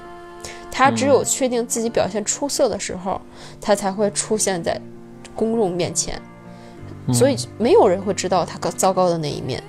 [0.76, 3.22] 她只有确定自己表现出色的时候，
[3.62, 4.82] 他才会出现在
[5.36, 6.20] 公众面前。
[7.14, 9.62] 所以没有人会知道他糟糕的那一面。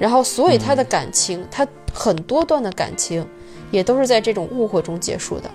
[0.00, 3.24] 然后，所以他的感情，他很多段的感情，
[3.70, 5.48] 也都是在这种误会中结束的。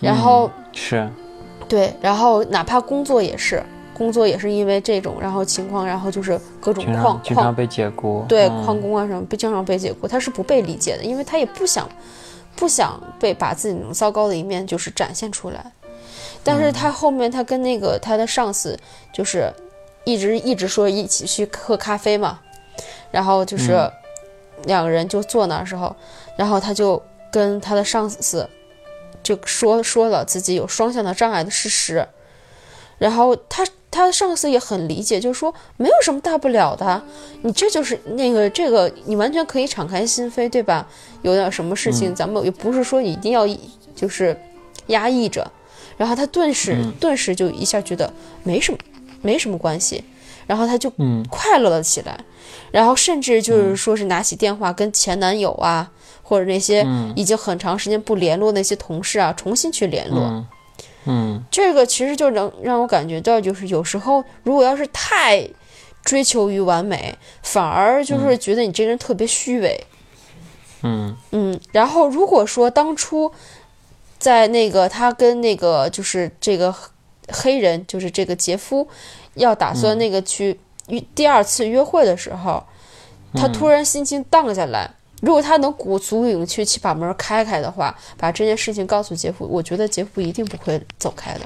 [0.00, 1.08] 然后，是
[1.66, 3.62] 对，然后哪怕工作也是，
[3.94, 8.24] 工作也是因为这种，然后情况，然后就是各种经旷旷，被解雇。
[8.28, 11.88] 对，嗯旷工啊什么，被经常被解雇，他是不被理解的，因为他也不想，
[12.56, 15.72] 不想被把自己那种糟糕的一面就是展现出来。
[16.42, 18.78] 但是他后面他跟那个他的上司
[19.12, 19.52] 就是
[20.04, 22.40] 一直一直说一起去喝咖啡嘛，
[23.10, 23.92] 然后就是嗯。
[24.64, 25.96] 两个人就坐那儿时候，
[26.36, 28.46] 然后他就跟他的上司
[29.22, 32.06] 就说说了自己有双向的障碍的事实，
[32.98, 37.02] 然后他他的上司也很理解，就说没有什么大不了的，
[37.42, 40.86] 你这就是那个这个你完全可以敞开心扉，对吧？
[41.22, 43.44] 有点什么事情，咱们也不是说一定要
[43.94, 44.38] 就是
[44.86, 45.44] 压抑着。
[45.96, 46.92] 然后他顿时、嗯。
[47.00, 48.10] 顿时就一下觉得
[48.42, 48.78] 没什么
[49.20, 50.02] 没什么关系，
[50.46, 51.24] 然后他就嗯。
[51.28, 52.18] 快乐了起来，
[52.70, 55.90] 然后甚至就是说是拿起电话跟前男友啊，
[56.22, 57.12] 或者那些嗯。
[57.16, 60.46] 已经很长时间不联络那些同事啊，重新去联络。
[61.06, 65.48] 嗯嗯这个其实就能让我感觉到，就是有时候如果要是太
[66.04, 69.86] 追求于完美，反而就是觉得你这个人特别虚伪。
[70.82, 73.30] 嗯嗯，然后如果说当初
[74.18, 76.74] 在那个他跟那个就是这个
[77.28, 78.88] 黑人，就是这个杰夫，
[79.34, 80.58] 要打算那个去
[80.88, 82.64] 约第二次约会的时候，
[83.34, 84.90] 他突然心情荡下来。
[85.20, 91.40] 如果他能鼓足勇气去把门开开的话，把这件事情告诉杰夫，我觉得杰夫一定不会走开的。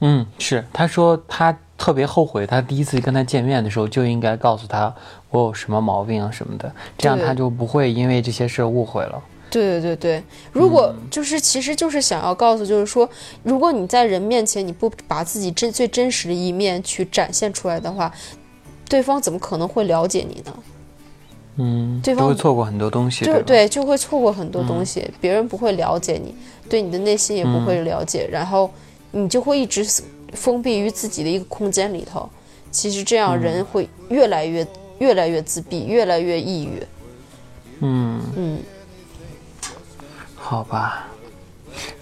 [0.00, 4.92] 嗯，是，他说他特别后悔，他第一次跟他见面的时候就应该告诉他
[5.30, 9.22] 我有什么毛病啊什么的，这样他就不会因为这些事儿误会了。
[9.50, 13.08] 对对对对，如果就是其实就是想要告诉，就是说，
[13.42, 18.10] 如果你在人面前你不把自己真最真实的一面去展现出来的话，
[18.88, 20.52] 对方怎么可能会了解你呢？
[21.56, 26.34] 嗯，对方就会错过很多东西，就对，就会错过很多东西，别人不会了解你，
[26.68, 28.72] 对你的内心也不会了解，然后
[29.10, 29.86] 你就会一直
[30.32, 32.28] 封闭于自己的一个空间里头。
[32.70, 34.66] 其实这样人会越来越
[34.98, 36.82] 越来越自闭，越来越抑郁。
[37.80, 38.58] 嗯，嗯
[40.34, 41.08] 好吧。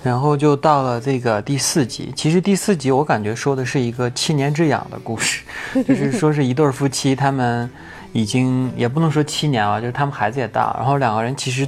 [0.03, 5.43] 然后就到了这个第四集，其实第四集我感觉说的是一个七年之痒的故事，
[5.87, 7.71] 就是说是一对夫妻，他们
[8.13, 11.67] 已经也不能说七年了，就是他们孩子也大，然后两个人其实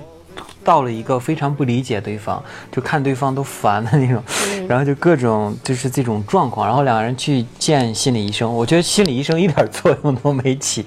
[0.65, 4.23] 到了一个非常不理解对方，就看对方都烦的那种，
[4.69, 10.85] 然后就各种就是这种状况，然后两个人去见心理医生，我觉得心理医生一点作用都没起，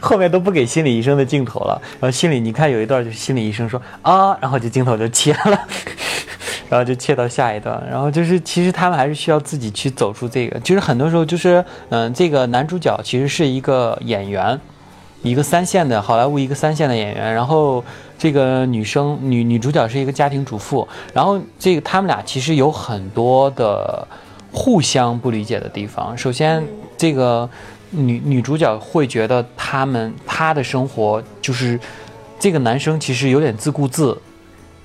[0.00, 5.60] 后面都不给心理医生的镜头了，然后心理你看有一段就是心理医生说啊，然后就镜头就切了。
[6.68, 14.60] 然后就切到下一段，然后就是其实他们还是需要自己去走出这个，就是很多时候就是嗯、这个男主角其实是一个演员，
[15.26, 17.82] 一个三线的好莱坞一个三线的演员，然后
[18.16, 24.06] 这个女生女女主角是一个家庭主妇，然后这个他们俩其实有很多的
[24.52, 26.16] 互相不理解的地方。
[26.16, 26.64] 首先，
[26.96, 27.48] 这个
[27.90, 31.78] 女女主角会觉得他们她的生活就是
[32.38, 34.16] 这个男生其实有点自顾自，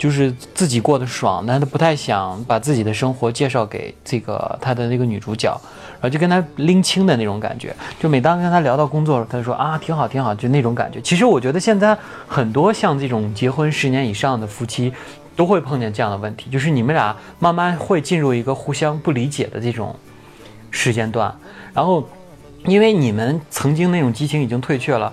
[0.02, 5.52] 就是自己过得爽，但他不太想把自己的生活介绍给这个他的那个女主角，
[5.92, 7.72] 然后就跟他拎清的那种感觉。
[8.00, 11.00] 就每当跟他聊到工作，他就说啊挺好挺好，就那种感觉。
[11.02, 11.96] 其实我觉得现在
[12.28, 14.92] 很多像这种结婚十年以上的夫妻，
[15.36, 19.96] 都会碰见这样的问题，就是你们俩慢慢会进入一个互相不理解的这种
[20.72, 21.32] 时间段，
[21.76, 22.04] 然后。
[22.66, 25.12] 因为你们曾经那种激情已经退却了，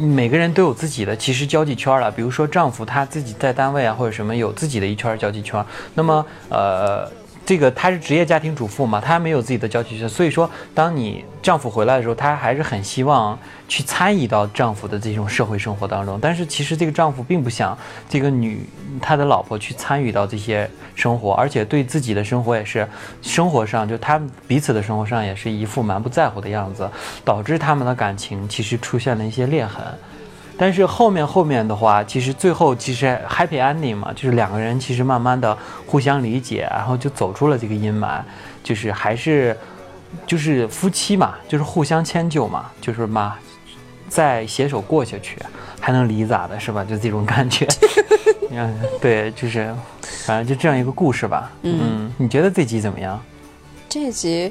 [0.00, 2.10] 每个人都有自己的其实交际圈了。
[2.10, 7.10] 比如说丈夫他自己在单位啊或者什么有自己的一圈交际圈，那么呃。
[7.48, 16.18] 这个她是职业家庭主妇嘛，她没有自己的交际圈，所以说，当你丈夫回来的时候，她还是很希望去参与到丈夫的这种社会生活当中。
[16.20, 18.68] 但是其实这个丈夫并不想这个女
[19.00, 22.86] 他的老婆去参与到这些生活，而且对自己的生活也是
[23.22, 26.86] 生活上就他彼此的生活上也是一副蛮不在乎的样子，
[27.24, 29.82] 导致他们的感情其实出现了一些裂痕。
[30.58, 38.20] 但是后面后面的话，其实最后其实 happy ending 嘛，就是两个人其实慢慢的互相理解，然后就走出了这个阴霾，
[38.64, 39.56] 就是还是
[40.26, 43.36] 就是夫妻嘛，就是互相迁就嘛，就是嘛，
[44.08, 45.38] 再携手过下去，
[45.80, 46.84] 还能离咋的，是吧？
[46.84, 47.66] 就这种感觉。
[48.50, 49.72] 嗯，对，就是
[50.26, 51.52] 反正就这样一个故事吧。
[51.62, 53.22] 嗯，你觉得这集怎么样？
[53.88, 54.50] 这集，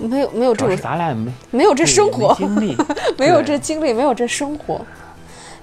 [0.00, 2.76] 没有没有这种咱俩也没没有这生活没，经历，
[3.18, 4.80] 没有这经历，没有这生活。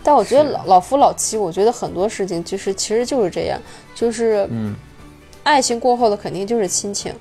[0.03, 3.59] 但我觉得老老夫老妻，我觉得很多事情就是其实就是这样，
[3.93, 4.75] 就是嗯。
[5.43, 7.13] 爱情过后的肯定就是亲情，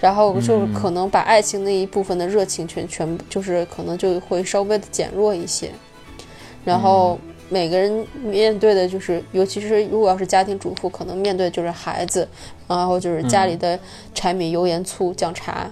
[0.00, 5.70] 然后就是嗯可能把爱情那一部分的热情全全部就是可能就会稍微的减弱一些，
[6.64, 7.30] 然后嗯。
[7.50, 12.26] 每个人面对的就是，尤其是如果要是家庭主妇，可能面对就是孩子，
[12.66, 13.78] 然后就是家里的
[14.14, 15.70] 柴米油盐醋酱茶，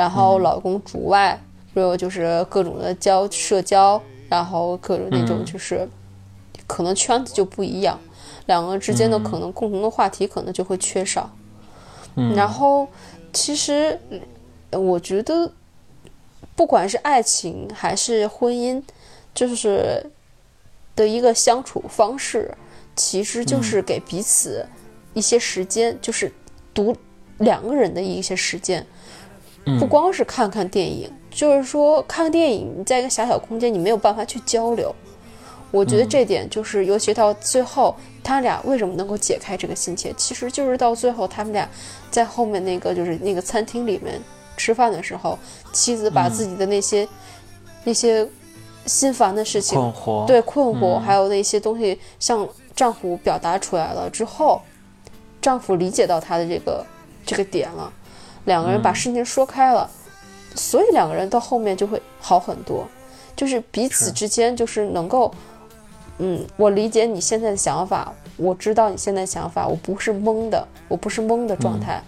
[0.00, 1.38] 然后老公主外，
[1.74, 5.44] 还有就是各种的交社交，然后各种那种嗯。
[5.44, 5.86] 就是
[6.66, 8.00] 可能圈子就不一样，
[8.46, 11.30] 两个之间的嗯可能共同的话题可能就会缺少。
[12.14, 12.88] 嗯，然后
[13.30, 14.00] 其实
[14.70, 15.52] 呃我觉得，
[16.56, 18.82] 不管是爱情还是婚姻，
[19.34, 20.10] 就是
[20.96, 22.56] 的一个相处方式，
[22.96, 24.66] 其实就是给彼此
[25.12, 26.32] 一些时间，就是
[26.72, 26.96] 独
[27.36, 28.86] 两个人的一些时间，
[29.78, 34.94] 不光是看看电影，就是说看电影，你在一个狭小空间，你没有办法去交流。
[35.70, 37.94] 我觉得这点就是，尤其到最后，
[38.24, 41.68] 他俩为什么能够解开这个心结，其实就是到最后他们俩
[42.10, 44.20] 在后面那个就是那个餐厅里面
[44.56, 45.38] 吃饭的时候，
[45.72, 47.06] 妻子把自己的那些、
[47.84, 48.28] 那些
[48.86, 51.00] 心烦的事情困惑，对困惑，嗯。
[51.00, 54.60] 还有那些东西向丈夫表达出来了之后，
[55.40, 56.84] 丈夫理解到她的这个
[57.24, 57.92] 这个点了，
[58.44, 59.88] 两个人把嗯事情说开了，
[60.54, 62.86] 所以两个人到后面就会好很多，
[63.36, 65.32] 就是彼此之间就是能够，
[66.18, 71.80] 嗯，我理解你现在的想法，我知道你现在想法，我不是懵的，我不是懵的状嗯。
[71.80, 72.02] 态，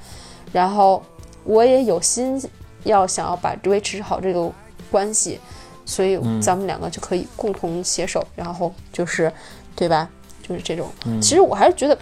[0.53, 1.03] 然后
[1.45, 2.43] 我也有心
[2.85, 4.51] 要想要把维持好这个
[4.91, 5.41] 关系，
[5.85, 6.41] 所以嗯。
[6.41, 9.33] 咱们两个就可以共同携手，然后就是，
[9.77, 10.09] 对吧？
[10.47, 10.89] 就是这种。
[11.07, 11.21] 嗯。
[11.21, 11.97] 其实我还是觉得，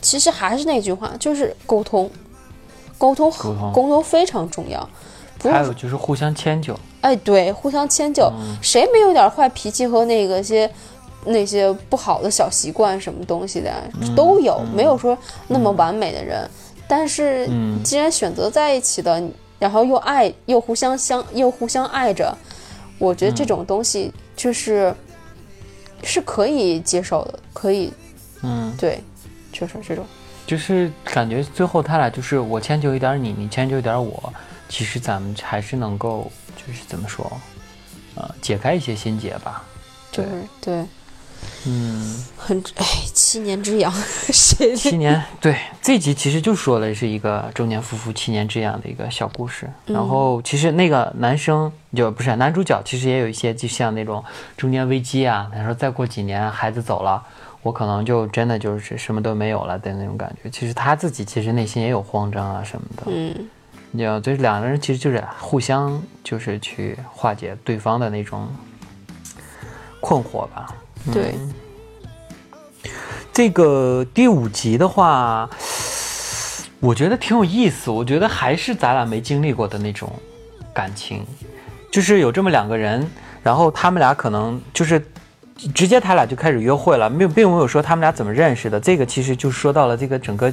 [0.00, 2.10] 其实还是那句话，就是沟通，
[2.98, 4.86] 沟通沟通沟通非常重要。
[5.38, 10.68] 不还有就是互相迁就，哎，对，互相迁就，嗯谁没有点坏脾气和那个些
[11.24, 16.50] 那些不好的小习惯什么东西的，嗯都有，没有说那么完美的人。
[16.88, 19.22] 但是嗯既然选择在一起的，
[19.60, 22.36] 然后又爱又互相相又互相爱着，
[22.98, 24.92] 我觉得这种东西就是、
[26.02, 27.92] 是可以接受的，可以
[28.42, 29.00] 嗯，对，
[29.52, 30.04] 就是这种。
[30.48, 34.32] 就是感觉最后他俩就是我迁就一点你，你迁就一点我，
[34.66, 37.30] 其实咱们还是能够就是怎么说，
[38.14, 39.62] 呃，解开一些心结吧。
[40.10, 40.86] 就是对，
[41.66, 43.92] 嗯，很哎，七年之痒，
[44.32, 49.70] 谁七年，对这集其实就说了是一个中年夫妇七年之痒的一个小故事。
[49.84, 54.24] 然后其实那个男生就不是男主角，其实也有一些就像那种
[54.56, 55.50] 中年危机啊。
[55.54, 57.22] 他说再过几年孩子走了，
[57.62, 60.48] 我可能就真的就是什么都没有了的那种感觉。
[60.48, 63.02] 其实他自己其实内心也有慌张啊什么的。
[63.06, 63.48] 嗯，
[63.90, 68.48] 你知道，就是两个人其实就是互相就是去化解对方的那种
[70.00, 70.72] 困惑吧。
[71.12, 71.34] 对，
[73.32, 75.48] 这个第五集的话，
[76.80, 77.90] 我觉得挺有意思。
[77.90, 80.12] 我觉得还是咱俩没经历过的那种
[80.72, 81.24] 感情，
[81.90, 83.08] 就是有这么两个人，
[83.42, 85.04] 然后他们俩可能就是
[85.74, 88.78] 直接他俩就开始约会了，并并没有说他们俩怎么认识的。
[88.78, 90.52] 这个其实就说到了这个整个。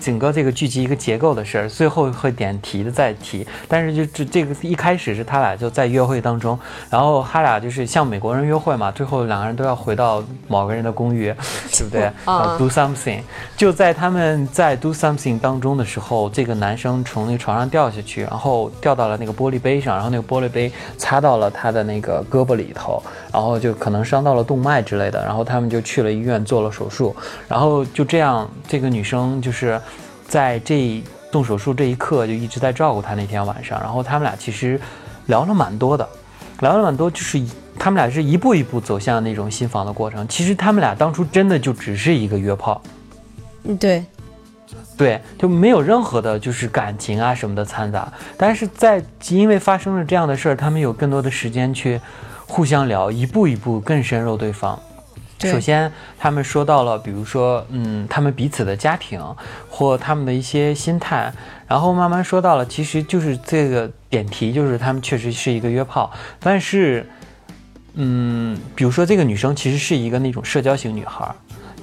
[0.00, 11.34] 整个这个剧集一个结构的事儿，最后会点题的再提，但是就这这个一开始是他俩就在约会当中，然后他俩就是像美国人约会嘛，最后两个人都要回到某个人的公寓，
[11.72, 12.04] 对不对？
[12.04, 13.20] 啊要 do something。
[13.56, 27.14] 就在他们在 do something 当中的时候，这个男生从那个床上掉下去，然后掉到了那个玻璃杯上，然后那个玻璃杯擦到了他的那个胳膊里头，然后就可能伤到了动脉之类的，然后他们就去了医院做了手术，
[27.48, 29.80] 然后就这样，这个女生就是
[30.28, 31.02] 在这
[31.32, 34.78] 动手术这一刻就一直在照顾他那天晚上，然后他们俩其实
[35.26, 36.08] 聊了蛮多的，
[36.60, 37.42] 聊了蛮多，就是
[37.78, 40.28] 他们俩是一步一步走向那种新房的过程。
[40.28, 42.80] 其实他们俩当初真的就只是一个约炮，
[43.64, 44.04] 嗯，对，
[44.96, 48.12] 对，就没有任何的就是感情啊什么的掺杂。
[48.36, 52.00] 但是在因为发生了这样的事儿，他们有更多的时间去
[52.46, 54.78] 互相聊，一步一步更深入对方。
[55.40, 59.22] 首先，他们说到了，比如说，嗯，他们彼此的家庭
[59.68, 61.32] 或他们的一些心态，
[61.68, 66.10] 然后慢慢说到了，其实就是这个点题，就是他们确实是一个约炮，
[66.40, 67.08] 但是，
[67.94, 71.28] 嗯，比如说这个女生其实是一个那种社交型女孩，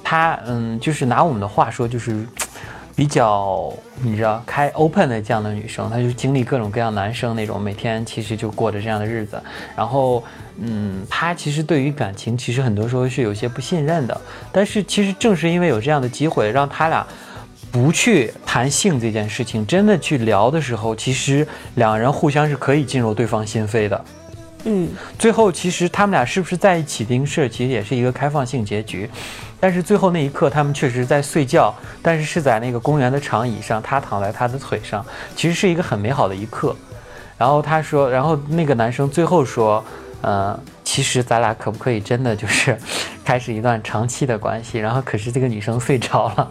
[0.04, 2.26] 她，嗯，就是拿我们的话说，就是
[2.96, 3.70] 比较
[4.02, 9.40] 你知道开 open 的这样的女生，她就经历各种各样男生那种，每天其实就过着这样的日子。
[9.76, 10.24] 然后，
[10.58, 14.18] 嗯，她其实对于感情，其实很多时候是有些不信任的。
[14.50, 17.06] 但是其实正是因为有这样的机会，让他俩
[17.70, 24.04] 不去谈性这件事情，真的去聊的时候，其实两人互相是可以进入对方心扉的。
[24.64, 24.88] 嗯，
[25.18, 29.08] 最后，其实他们俩是不是在一起这件事，其实也是一个开放性结局。
[29.66, 35.04] 但是最后那一刻，他们确实在睡觉，但是是在那个公园的长椅上，他躺在他的腿上，
[35.34, 36.72] 其实是一个很美好的一刻。
[37.36, 39.84] 然后他说，然后那个男生最后说，
[40.20, 42.78] 呃，其实咱俩可不可以真的就是
[43.24, 44.78] 开始一段长期的关系？
[44.78, 46.48] 然后可是这个女生睡着了，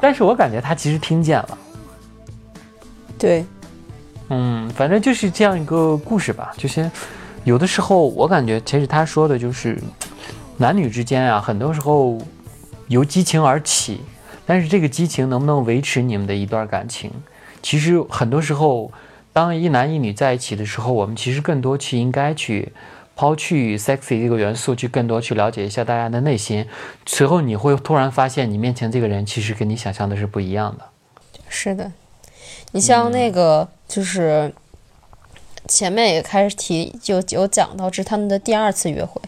[0.00, 1.58] 但是我感觉他其实听见了。
[3.18, 3.44] 对，
[4.28, 6.52] 嗯，反正就是这样一个故事吧。
[6.56, 6.88] 就是
[7.42, 9.76] 有的时候，我感觉其实他说的就是
[10.60, 12.18] 男女之间啊，很多时候
[12.88, 14.02] 由激情而起，
[14.44, 17.10] 但是这个激情能不能维持你们的一段感情，
[17.62, 18.92] 其实很多时候，
[19.32, 22.72] 当一男一女在一起的时候，我们其实更多去应该去。
[23.16, 26.64] 抛去 sexy 这个元素，去更多去了解一下大家的内心，
[27.04, 30.86] 随后你会突然发现，你面前这个人其实跟你想象的是不一样的。
[31.46, 31.92] 是的。
[32.72, 34.50] 你像那个，就是
[35.68, 39.20] 前面也开始提，就有讲到这是他们的第二次约会，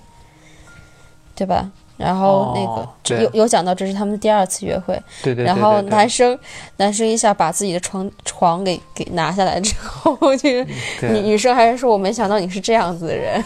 [1.35, 1.71] 对吧？
[1.99, 2.89] 然后那个、哦
[3.21, 6.37] 有有讲到这是他们的第二次约会，对对对然后男生
[6.79, 10.71] 男生一下把自己的床床给给拿下来之后， 这个
[11.09, 13.45] 女女生还是说我没想到你是这样子的人。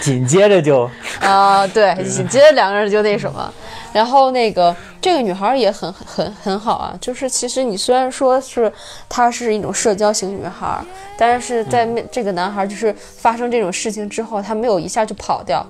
[0.00, 3.52] 紧接着就 啊，对，紧接着两个人就那什么，
[3.92, 8.70] 然后那个这个女孩也很很很好啊，就是其实你虽然说是
[9.08, 10.82] 她是一种社交型女孩，
[11.16, 15.64] 但是在面这个男孩就是发生这种事情之后，他没有一下就跑掉，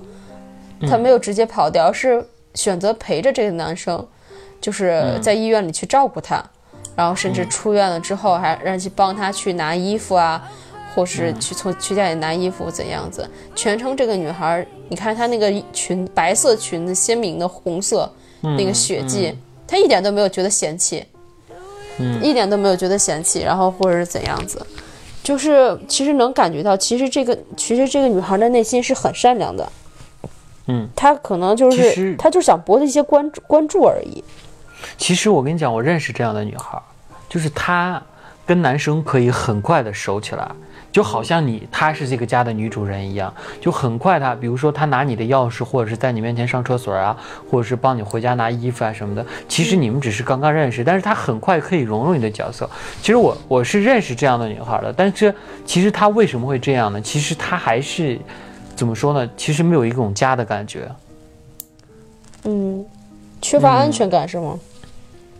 [0.81, 4.05] 他没有直接跑掉，是选择陪着这个男生，
[4.59, 6.43] 就是在医院里去照顾他，
[6.95, 10.49] 然后甚至出院了之后还让去帮他去拿衣服啊。
[10.95, 18.07] 或是去从去家里拿衣服怎样子，全程这个女孩儿，你看她那个裙白色裙子，鲜明的红色，
[18.41, 21.03] 那个血迹，她一点都没有觉得嫌弃，
[21.97, 22.21] 嗯。
[22.21, 24.63] 一点都没有觉得嫌弃，然后或者是怎样子，
[25.23, 29.67] 就是其实能感觉到，其实这个其实这个女孩的内心是很善良的，
[30.67, 34.23] 嗯，她可能就是实她就想博得一些关注关注而已，
[34.97, 36.83] 其实我跟你讲，我认识这样的女孩儿，
[37.27, 38.01] 就是她
[38.45, 40.49] 跟男生可以很快的熟起来，
[40.91, 47.17] 就好像你她是这个家的女主人一样，就很快她，比如说她拿你的钥匙，或者是在你面前上厕所啊，
[47.49, 52.69] 或者是帮你回家拿衣服啊什么的，其实你们只是刚刚认识，但是她很快可以融入你的角色。
[53.01, 55.33] 其实我我是认识这样的女孩儿的，但是
[55.65, 57.01] 其实她为什么会这样呢？
[57.01, 58.19] 其实她还是
[58.75, 59.29] 怎么说呢？
[59.37, 60.89] 其实没有一种家的感觉。
[62.43, 62.85] 嗯，
[63.41, 64.59] 缺乏安全感是吗？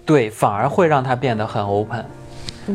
[0.05, 2.05] 对，反而会让他变得很 open。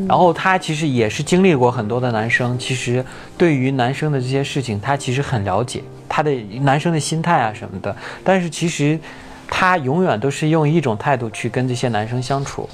[0.07, 3.03] 然后他其实也是经历过很多的男生，其实
[3.39, 6.31] 对于男生的这些事情，他其实很了解他的
[6.61, 7.97] 男生的心态啊什么的。
[8.23, 8.99] 但是其实
[9.47, 12.69] 他永远都是用一种态度去跟这些男生相处。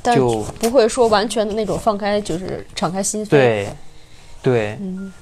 [0.00, 3.68] 但就不会说完全的那种放开，就是敞开心扉。，对，
[4.42, 4.76] 对，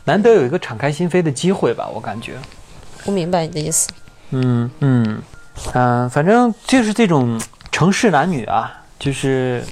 [0.05, 2.39] 难得有一个敞开心扉的机会吧，我感觉。
[3.05, 3.89] 我明白你的意思。
[4.31, 5.23] 嗯嗯
[5.75, 7.41] 嗯、反正就是这种
[7.71, 9.62] 城市男女啊，就是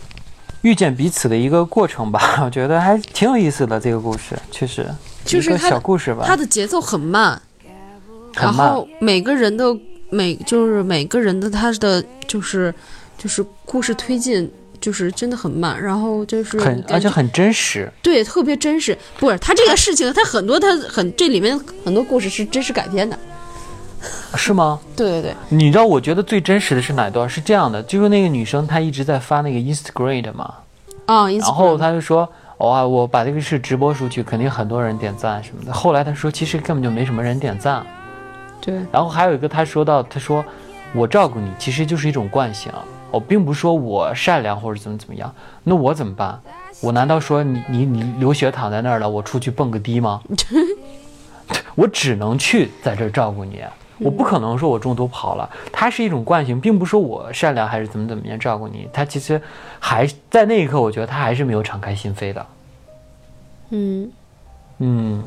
[0.62, 2.40] 遇见彼此的一个过程吧。
[2.44, 4.86] 我觉得还挺有意思的，这个故事确实
[5.24, 7.40] 就是小故事吧，它的节奏很慢，
[8.34, 9.64] 很慢然后每个人的
[10.10, 12.74] 每就是每个人的他的就是
[13.16, 17.90] 就是故事推进就是真的很慢，然后就是很而且很真实。
[18.02, 18.96] 对特别真实。
[19.18, 23.18] 不是他这个事情，他很多他很这里面很多故事是真实改编的。
[24.36, 24.78] 是吗？
[24.96, 27.28] 对对对，你知道我觉得最真实的是哪段？
[27.28, 30.54] 是这样的，就是那个女生她一直在发那个 Instagram 的嘛，
[31.06, 32.28] 啊，然后她就说。
[32.58, 35.72] 哇，我把这个事直播出去，肯定很多人点赞什么的。
[35.72, 37.86] 后来她说，其实根本就没什么人点赞。
[38.60, 40.44] 对然后还有一个，他说到，他说
[40.92, 42.72] 我照顾你其实就是一种惯性，
[43.10, 45.34] 我并不是说我善良或者怎么怎么样，
[45.64, 46.40] 那我怎么办？
[46.80, 50.22] 我难道说你你你流血躺在那儿了，我出去蹦个迪吗？
[51.74, 53.62] 我只能去在这儿照顾你，
[53.98, 55.48] 我不可能说我中途跑了。
[55.72, 58.88] 它是一种惯性，并不是说我善良还是怎么怎么样照顾你。
[58.92, 59.40] 他其实
[59.80, 62.46] 还在那一刻，我觉得他还是没有敞开心扉的。
[63.70, 64.10] 嗯
[64.78, 65.24] 嗯，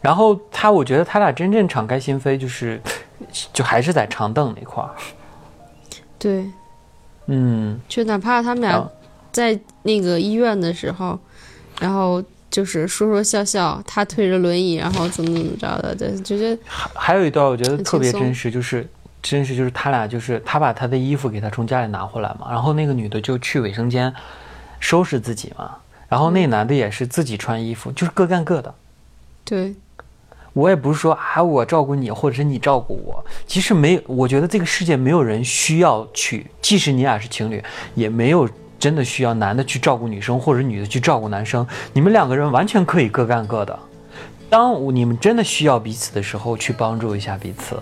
[0.00, 2.80] 然后他，我觉得他俩真正敞开心扉，就是
[3.52, 4.90] 就还是在长凳那块儿。
[6.24, 6.50] 对，
[7.26, 8.90] 嗯，就哪怕他们俩
[9.30, 11.18] 在那个医院的时候，
[11.78, 18.88] 然后就是说说笑笑，他推着轮椅，然后怎么怎么着的，对，就觉得还还有一段我觉得特别真实，就是
[19.22, 24.10] 真实就是他俩就是他把他的衣服给他从家里拿回来嘛，然后那个女的就去卫生间
[24.80, 25.76] 收拾自己嘛，
[26.08, 28.74] 然后那男的也是自己穿衣服，就是各干各的。
[29.44, 29.74] 对，
[30.54, 33.22] 我也不是说啊，我照顾你，或者是你照顾我。
[33.46, 37.62] 其实没，我觉得这个世界没有人需要去，即使你俩是情侣，
[37.94, 38.48] 也没有
[38.78, 41.66] 真的需要男的去照顾女生，或者女的去照顾男生。
[41.92, 43.78] 你们两个人完全可以各干各的。
[44.48, 47.76] 当你们真的需要彼此的时候，去帮助一下彼此，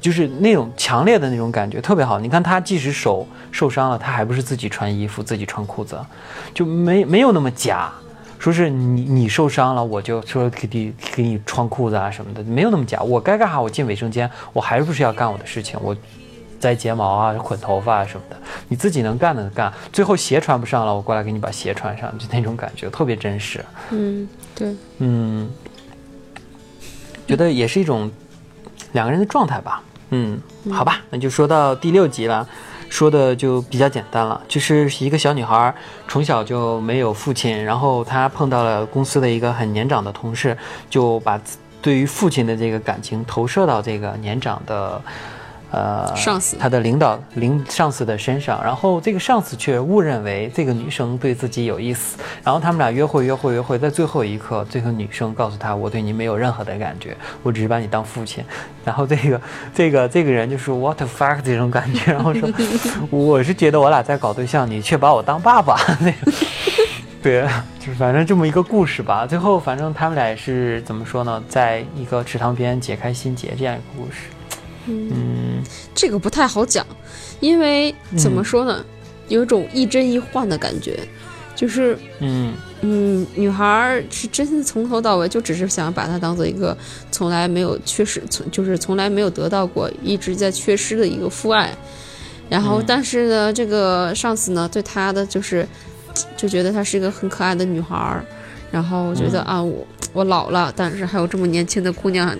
[0.00, 2.18] 就是那种强烈的那种感觉，特别好。
[2.18, 6.00] 你看他即使手受伤了，他还不是自己穿衣服、自己穿裤子，
[6.54, 7.92] 就没没有那么假。
[8.42, 13.00] 说是你你受伤了，我就说给你给你穿裤子啊什么的，没有那么假。
[13.00, 15.96] 我该干啥，我进卫生间，我还不是要干我的事情，我
[16.58, 18.36] 摘睫毛啊、捆头发啊什么的，
[18.66, 19.72] 你自己能干的干。
[19.92, 23.64] 最后鞋穿不上了，我过来给你把鞋穿上，就那种感觉特别真实。
[23.90, 25.48] 嗯，对，嗯，
[27.28, 28.10] 觉得也是一种
[28.90, 29.80] 两个人的状态吧。
[30.10, 32.48] 嗯，好吧，那就说到第六集了，
[32.92, 35.74] 说的就比较简单了，就是一个小女孩
[36.06, 40.54] 从小就没有父亲，然后她碰到了公司的一个很年长的同事，
[40.90, 41.40] 就把
[41.80, 45.00] 对于父亲的这个感情投射到这个年长的。
[45.72, 58.44] 呃上司他的领导领上司的身上，然后这个上司却误认为这个女生对自己有意思，然后他们俩约会约会约会，在最后一刻，这个女生告诉他我对你没有任何的感觉，我只是把你当父亲，
[58.84, 59.40] 然后这个
[59.74, 62.48] 这个这个人就是 what the fuck 这种感觉，然后说
[63.10, 66.32] 我是觉得我俩在搞对象，你却把我当爸爸 那个。
[67.22, 67.46] 对，
[67.78, 69.24] 就是反正这么一个故事吧。
[69.24, 74.22] 最后，反正他们俩也是怎么说呢，在一个池塘边解开心结这样一个故事。
[74.86, 75.31] 嗯，
[75.94, 76.86] 这个不太好讲，
[77.40, 78.84] 因为怎么说呢，
[79.28, 80.98] 有一种一真一幻的感觉，
[81.54, 86.76] 就是嗯嗯，女孩儿是真的从头到尾就只是想把她当做一个
[87.10, 91.72] 从来没有缺失，从就是从来没有得到过，一直在缺失的一个父爱。
[92.48, 95.66] 然后，嗯但是呢，这个上司呢，对她的就是
[96.36, 98.24] 就觉得她是一个很可爱的女孩儿。
[98.70, 102.36] 然后我觉得、嗯啊，我我老了，但是还有这么年轻的姑娘，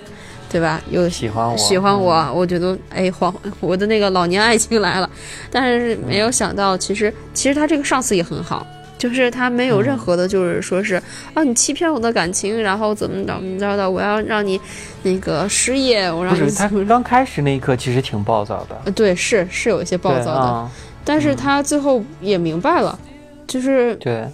[0.53, 0.79] 对吧？
[0.91, 5.09] 有喜欢我，喜欢我，我觉得哎，黄我的那个老年爱情来了，
[5.51, 8.67] 但是没有想到，其实其实他这个上司也很好，
[8.99, 10.97] 就是他没有任何的，就是说是、
[11.33, 14.61] 啊，你欺骗我的感情，然后怎么怎么着的，我要让你
[15.05, 20.71] 那个失业，我让你他刚开始那一刻其实挺暴躁的，呃对，是是有一些暴躁的，啊。
[21.03, 22.99] 但是他最后也明白了，
[23.47, 24.29] 就是对，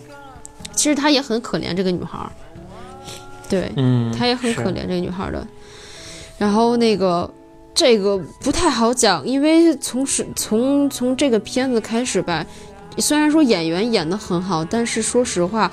[0.74, 2.28] 其实他也很可怜这个女孩儿，
[3.48, 5.46] 对，嗯，他也很可怜这个女孩的。
[6.38, 7.28] 然后那个
[7.74, 12.46] 这个不太好讲，因为从是从从这个片子开始吧，
[12.96, 15.70] 虽然说演员演的很好，但是说实话，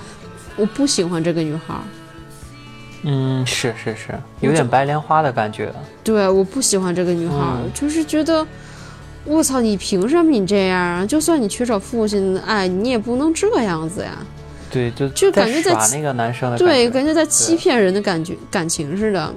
[0.58, 1.76] 我不喜欢这个女孩。
[3.04, 5.72] 嗯，是是是，有点白莲花的感觉。
[6.04, 8.46] 对，我不喜欢这个女孩，嗯就是觉得。
[9.28, 9.60] 我操！
[9.60, 11.04] 你凭什么你这样啊？
[11.04, 14.12] 就算你缺少父亲的爱，你也不能这样子呀。
[14.70, 19.34] 对，就就感觉在耍那个男生的对，感感觉在欺骗人的感觉感情似的。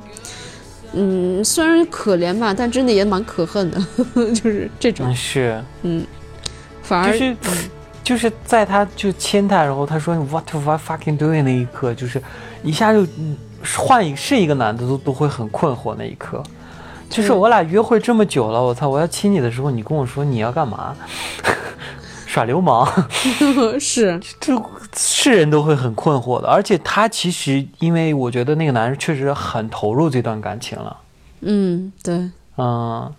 [0.93, 3.78] 嗯，虽然可怜吧，但真的也蛮可恨的，
[4.34, 6.07] 就是这种是嗯，是，
[6.82, 7.36] 反而就是
[8.03, 12.22] 就是在他就亲他，然后他说 What the fucking doing 那一刻，就是
[12.62, 13.36] 一下就嗯
[13.76, 16.43] 换一是一个男的都都会很困惑那一刻。
[17.11, 18.86] 就是嗯我俩约会这么久了，我操！
[18.86, 20.95] 我要亲你的时候，你跟我说你要干嘛？
[22.29, 22.87] 耍流氓
[23.81, 24.53] 是这
[24.95, 26.47] 是人都会很困惑的。
[26.47, 30.95] 而且他其实，因为我觉得那个男人确实很投入这段感情了，
[31.41, 33.11] 嗯，对，嗯，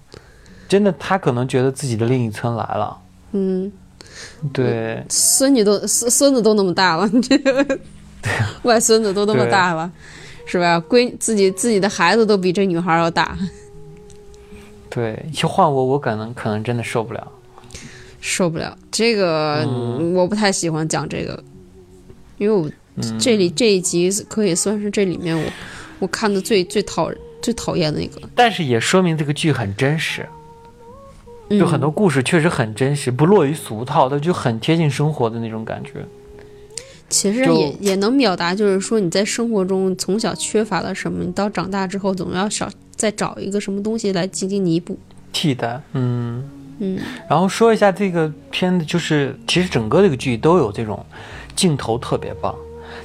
[0.68, 2.95] 真的，他可能觉得自己的另一春来了，
[3.32, 3.72] 嗯，
[4.53, 7.80] 对，孙女都孙孙子都那么大了，这个
[8.62, 9.91] 外孙子都那么大了，
[10.45, 10.80] 是吧？
[10.88, 13.36] 闺自己自己的孩子都比这女孩要大，
[14.88, 17.28] 对，就换我，我可能可能真的受不了。
[18.20, 18.78] 受不了。
[18.91, 20.13] 这个、嗯。
[20.13, 21.41] 我不太喜欢讲这个，
[22.38, 25.45] 因为我嗯，这里这一集可以算是这里面我
[25.99, 27.09] 我看的最最讨
[27.41, 30.28] 最讨厌的一个，但是也说明这个剧很真实，
[31.49, 31.59] 嗯。
[31.59, 36.05] 就很多故事确实很真实，不落于俗套的，就很贴近生活的那种感觉。
[37.07, 44.95] 其实也也能表达，就是说你在生活中从小缺乏了什么，你到长大之后总要少再找一个什么东西来进行弥补。
[45.32, 46.47] 替代，嗯
[46.80, 46.99] 嗯，
[47.30, 51.05] 然后说一下这个片子，就是其实整个这个剧都有这种
[51.55, 52.55] 镜头特别棒，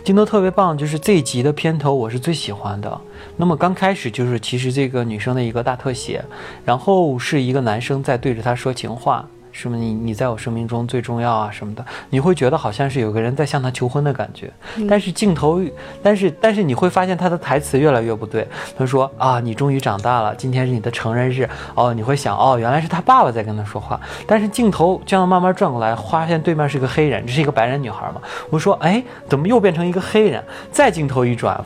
[0.03, 3.01] 镜头特别棒，就是这一集的片头我是最喜欢的。
[3.37, 6.25] 那么刚开始就是其实这个女生的一个大特写，
[6.65, 9.29] 然后是一个男生在对着她说情话。
[9.55, 14.53] 什么你你在我生命中最重要啊什么的，你会觉得好像是有个人在向他求婚的感觉，
[14.89, 15.63] 但是镜头，
[16.03, 18.47] 但是但是你会发现他的台词越来越不对。
[18.77, 24.01] 他说啊，你终于长大了，今天是你的成人日哦，你会想哦，原来是他爸爸在跟他说话。
[24.27, 28.21] 但是镜头这样慢慢转过来，发现对面是个黑人，这是一个白人女孩嘛。
[28.51, 30.43] 我说哎，怎么又变成一个黑人？
[30.73, 31.65] 再镜头一转，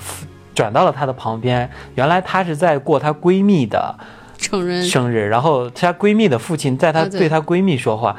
[0.54, 3.94] 转到了她的旁边，原来她是在过她闺蜜的。
[4.38, 7.20] 成人生日，然后她闺蜜的父亲在她啊对。
[7.20, 8.16] 对她闺蜜说话，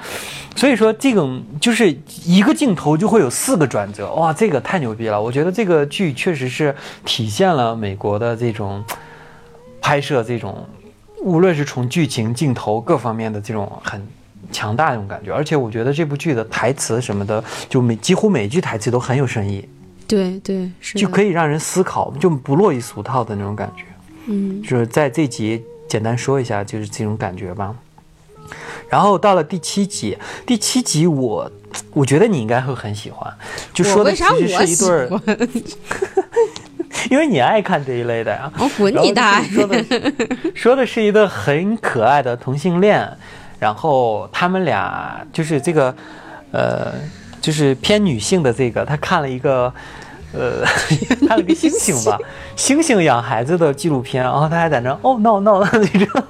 [0.56, 5.20] 所以说这种就是一个镜头就会有四个转折，哇，这个太牛逼了！
[5.20, 8.84] 我觉得这个剧确实是体现了美国的这种
[9.82, 10.68] 拍摄这种，
[11.24, 14.06] 无论是从剧情、镜头各方面的这种很
[14.52, 19.68] 强大的那种感觉，而且我觉得这部剧的台词什么的，就每几乎每句台词都很有深意，
[20.08, 23.84] 对对是就可以让人思考，就不落于俗套的那种感觉。
[24.28, 24.62] 嗯。
[24.62, 27.76] 就是在这集简单说一下，就是这种感觉吧。
[28.90, 31.52] 然后到了第七集，第七集我
[31.92, 33.32] 我觉得你应该会很喜欢，
[33.74, 34.24] 就说的是
[34.66, 35.38] 一对儿，欢？
[37.12, 38.52] 因为你爱看这一类的呀。
[38.58, 39.86] 我滚你大爷说的
[40.56, 43.08] 说的是一对很可爱的同性恋，
[43.60, 45.96] 然后他们俩就是这个
[46.52, 46.94] 呃，
[47.42, 49.74] 就是偏女性的这个，他看了一个。
[50.32, 50.64] 呃，
[51.28, 52.20] 看了个猩猩吧，
[52.56, 56.24] 猩猩养孩子的纪录片，然后他还在那哦 no no 那种，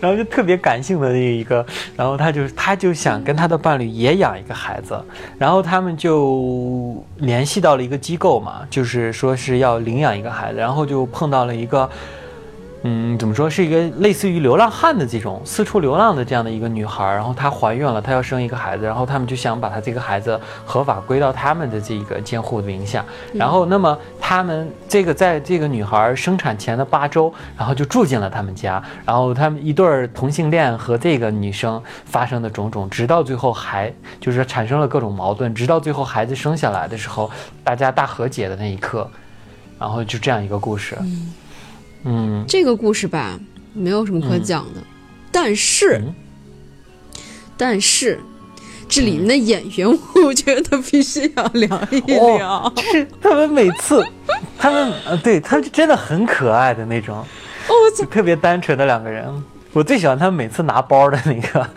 [0.00, 1.64] 然后就特别感性的那一个，
[1.96, 4.98] 然后他就他就想跟他的伴侣也养一个孩子，
[5.38, 11.88] 然后他们就联系到了一个机构嘛，就是说是要领养一个孩子，然后就碰到了一个。
[12.82, 23.04] 嗯，怎么说是一个类似于流浪汉的这种四处流浪的这样的一个女孩，然后她怀孕了，她要生一个孩子，然后他们就想把她这个孩子合法归到他们的这个监护名下，
[23.34, 37.30] 然后那么他们这个在这个女孩生产前的八周，然后就住进了他们家，然后他们一对儿同性恋和这个女生发生的种种，直到最后还就是产生了各种矛盾，直到最后孩子生下来的时候，
[37.62, 39.06] 大家大和解的那一刻，
[39.78, 40.96] 然后就这样一个故事。
[41.00, 41.34] 嗯，
[42.46, 43.38] 这个故事吧，
[43.72, 44.82] 没有什么可讲的，
[45.30, 46.14] 但是，嗯
[47.56, 48.18] 但是，
[48.88, 49.86] 这里面的演员，
[50.24, 52.72] 我觉得必须要聊一聊。
[52.90, 54.02] 是他们每次，
[54.58, 59.26] 他们呃，对他们真的很可爱的那种，哦，我特别单纯的两个人。
[59.72, 61.68] 我最喜欢他们每次拿包的那个。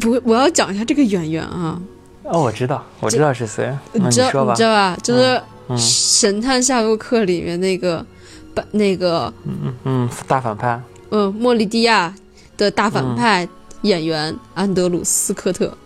[0.00, 1.80] 不，我要讲一下这个演员啊，
[2.24, 3.72] 哦，我知道，我知道是谁。
[3.92, 4.62] 你知道说吧你知。
[4.64, 4.98] 道吧？
[5.02, 8.04] 就是嗯《神探夏洛克》里面那个
[8.54, 10.80] 把那个嗯嗯，大反派。
[11.10, 12.14] 嗯莫莉蒂亚
[12.56, 13.46] 的大反派
[13.82, 15.76] 演员安德鲁斯科特。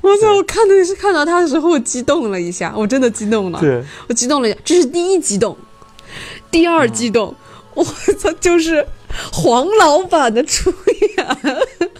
[0.00, 0.34] 我操！
[0.34, 3.60] 我看的是看到他的时候，我激动了一下，我真的激动了。
[3.60, 5.56] 对，我激动了一下，这是第一激动，
[6.50, 7.34] 第二激动，
[7.74, 7.84] 我
[8.18, 8.84] 操，就是
[9.32, 10.72] 黄老板的出
[11.16, 11.26] 演。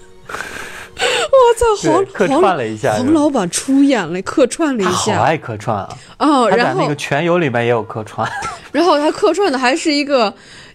[1.33, 2.93] 我操，黄对客黄串了一下。
[2.95, 5.89] 黄老板出演了，客串了一下好爱客串啊！
[6.19, 8.29] 哦，然后那个《全游》里面也有客串。
[8.73, 10.33] 然后他客串的还是一个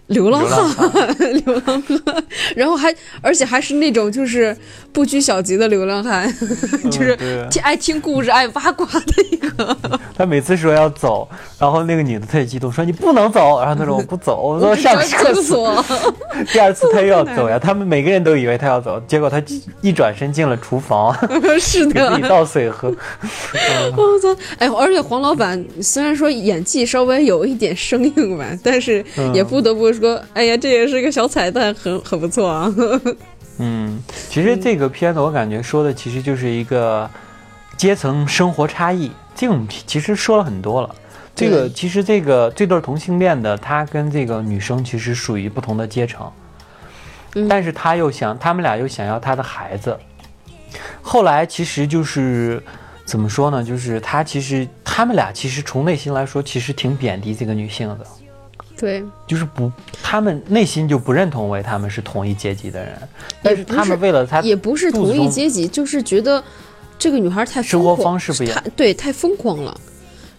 [0.08, 1.08] 流浪汉，
[1.44, 4.56] 流浪汉，然后还而且还是那种就是
[4.92, 6.30] 不拘小节的流浪汉，
[6.90, 7.16] 就是
[7.62, 9.76] 爱听故事、爱八卦的一个。
[10.16, 11.28] 他每次说要走，
[11.58, 15.82] 然后那个女的特别激动，说你不能走，然后他说我不走，我说上厕厕所。
[15.82, 16.14] 所，
[16.52, 19.42] 第二次他又要走呀，他们每个人都以为他要走，结果他
[19.80, 21.14] 一转身进了厨房，
[21.60, 22.88] 是的给自己，倒水喝。
[23.96, 24.34] 我操！
[24.58, 29.04] 哎，而且黄老板虽然说演技稍微有一点生硬吧，但是
[29.34, 32.72] 也不得不说，哎呀，这也是个小彩蛋，很很不错啊。
[33.58, 37.10] 嗯，其实这个片子我感觉说的其实就是一个
[37.76, 40.94] 阶层生活差异，这种其实说了很多了。
[41.34, 46.30] 这个其实这个这对同性恋的他跟这个女生其实属于不同的阶层，
[47.34, 49.96] 嗯但是他又想他们俩又想要他的孩子。
[51.00, 52.62] 后来其实就是
[53.04, 53.62] 怎么说呢？
[53.62, 58.06] 就是他其实他们俩其实从内心来说，其实挺贬低这个女性的。
[58.78, 59.70] 对，就是不，
[60.02, 62.96] 他们内心就不认同为他们是同一阶级的人，
[63.42, 66.42] 但是他们为了他也不是同一阶级，就是觉得
[66.98, 68.54] 这个女孩太生活方式不一样。
[68.54, 69.78] 太对，太疯狂了。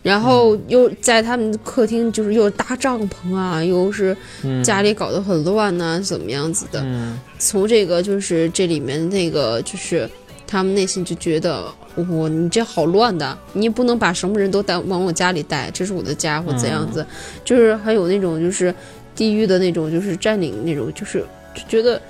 [0.01, 4.63] 然后又在他们客厅，就是又搭帐篷啊，又是嗯。
[4.63, 6.79] 家里搞得很乱呐、怎么样子的？
[6.81, 7.19] 嗯。
[7.37, 10.09] 从这个就是这里面那个就是
[10.52, 17.06] 他们内心就觉得，我、你这好乱的，你也不能把什么人都带往我家里带，这是我的家或怎样子，
[17.45, 18.74] 就是还有那种就是
[19.16, 21.24] 地狱的那种，就是占领那种，就是
[21.54, 22.02] 就觉得，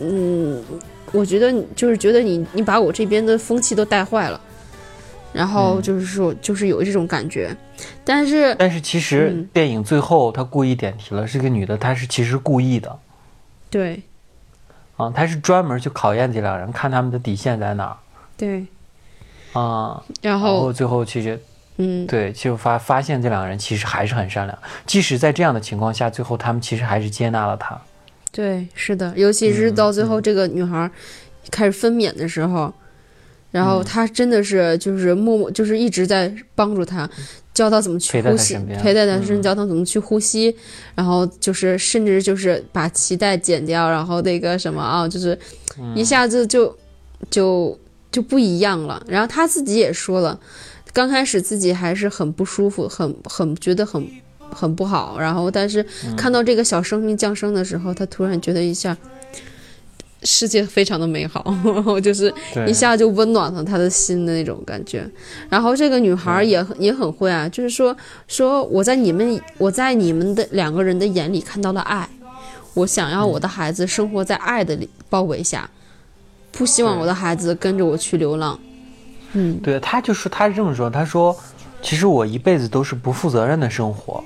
[0.00, 0.62] 嗯，
[1.12, 4.38] 我觉得你就是觉得你你把我这边的风气都带坏了。
[5.32, 7.50] 然后嗯就是说，就是有这种感觉，
[8.04, 9.48] 但是但是其实嗯。
[9.52, 12.96] 电影最后他故意点题了，这个女的她是其实故意的。
[13.68, 14.00] 对
[14.96, 17.96] 啊，他是专门去考验这两人，看他们的底线在哪儿。
[18.36, 18.66] 对，
[19.52, 20.02] 啊。
[20.22, 21.40] 然然后后最后其实
[21.78, 27.76] 嗯，对，就发发现这两个人其实还是很善良，即使在这样的情况下，最后他们其实还是接纳了他。
[28.30, 30.90] 对，是的，尤其是嗯到最后这个女孩
[31.50, 32.72] 开始分娩的时候，
[33.50, 37.08] 然后他真的是就是默默就是一直在帮助她，
[37.54, 40.54] 教他怎么去呼吸陪在他身边，嗯教他怎么去呼吸，
[40.94, 45.38] 然后就是甚至就是把脐带剪掉，然后那个什么啊，就是
[45.78, 46.76] 嗯一下子就
[47.30, 47.78] 就
[48.10, 49.00] 就不一样了。
[49.08, 50.38] 然后他自己也说了，
[50.92, 54.04] 刚开始自己还是很不舒服，很很觉得很
[54.50, 55.16] 很不好。
[55.20, 58.96] 然后但是嗯看到这个小生命降生的时候，他突然觉得一下。
[60.24, 62.32] 世界非常的美好， 然后就是
[62.66, 65.08] 一下就温暖了她的心的那种感觉。
[65.48, 67.96] 然后这个女孩也很也很会啊，就是说
[68.26, 72.08] 说我在你们我在你们的两个人的眼里看到了爱，
[72.74, 75.68] 我想要我的孩子生活在爱的里包围下，
[76.52, 78.58] 不希望我的孩子跟着我去流浪。
[79.34, 81.36] 嗯，对，他就是他是这么说，他说，
[81.82, 84.22] 其实我一辈子都是不负责任的生活，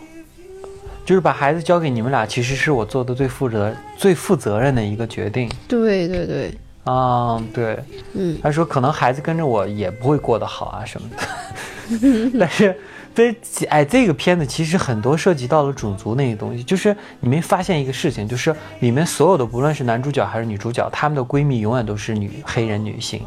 [1.09, 5.51] 就是把孩子交给你们俩，其实是我做的最负责、最负责任的一个决定。
[5.67, 6.55] 对对对，
[6.85, 7.83] 啊，对，
[8.13, 12.77] 嗯，他说可能孩子跟着我也不会过得好啊什么的， 但是。
[13.15, 13.35] 对，
[13.69, 23.23] 哎，这个片子其实很多涉及到了种族那些东西，就是你没发现一个事情，就是里面所有的不论是男主角还是女主角，他们的闺蜜永远都是女黑人女性，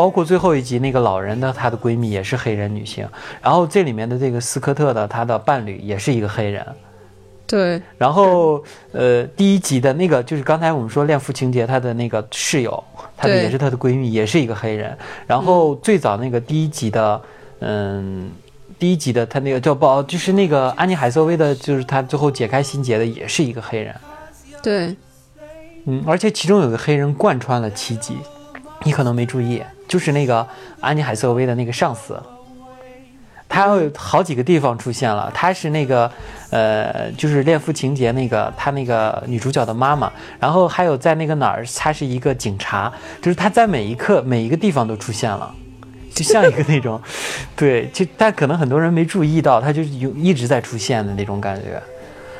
[0.00, 3.06] 包括最后一集那个老人的她的闺蜜也是黑人女性，
[3.42, 6.66] 然后这里面的这个斯科特的他的伴侣也是一个黑人，
[7.46, 12.82] 对，然后呃第一集的那个就是刚才我们说恋父情节，他的那个室友，
[13.14, 14.96] 她的也是她的闺蜜，也是一个黑人，
[15.26, 17.20] 然后最早那个第一集的。
[17.62, 18.30] 嗯，
[18.78, 23.94] 第一集的他那个叫不，就是那个安妮海瑟薇的，就是他最后解开心结的，也是一个黑人。
[24.62, 24.96] 对，
[25.84, 28.16] 嗯，而且其中有个黑人贯穿了七集，
[28.82, 30.46] 你可能没注意，就是那个
[30.78, 32.16] 安妮海瑟薇的那个上司，
[33.48, 35.28] 他有好几个地方出现了。
[35.34, 36.08] 他是那个
[36.50, 45.52] 呃，就是恋父情节那个他那个女主角的妈妈，然后还有在那个哪儿，他是一个警察，就是他在每一刻每一个地方都出现了。
[46.14, 47.00] 就像一个那种，
[47.56, 51.82] 对，就但可能很多人没注意到，他就有一直在出现的那种感觉。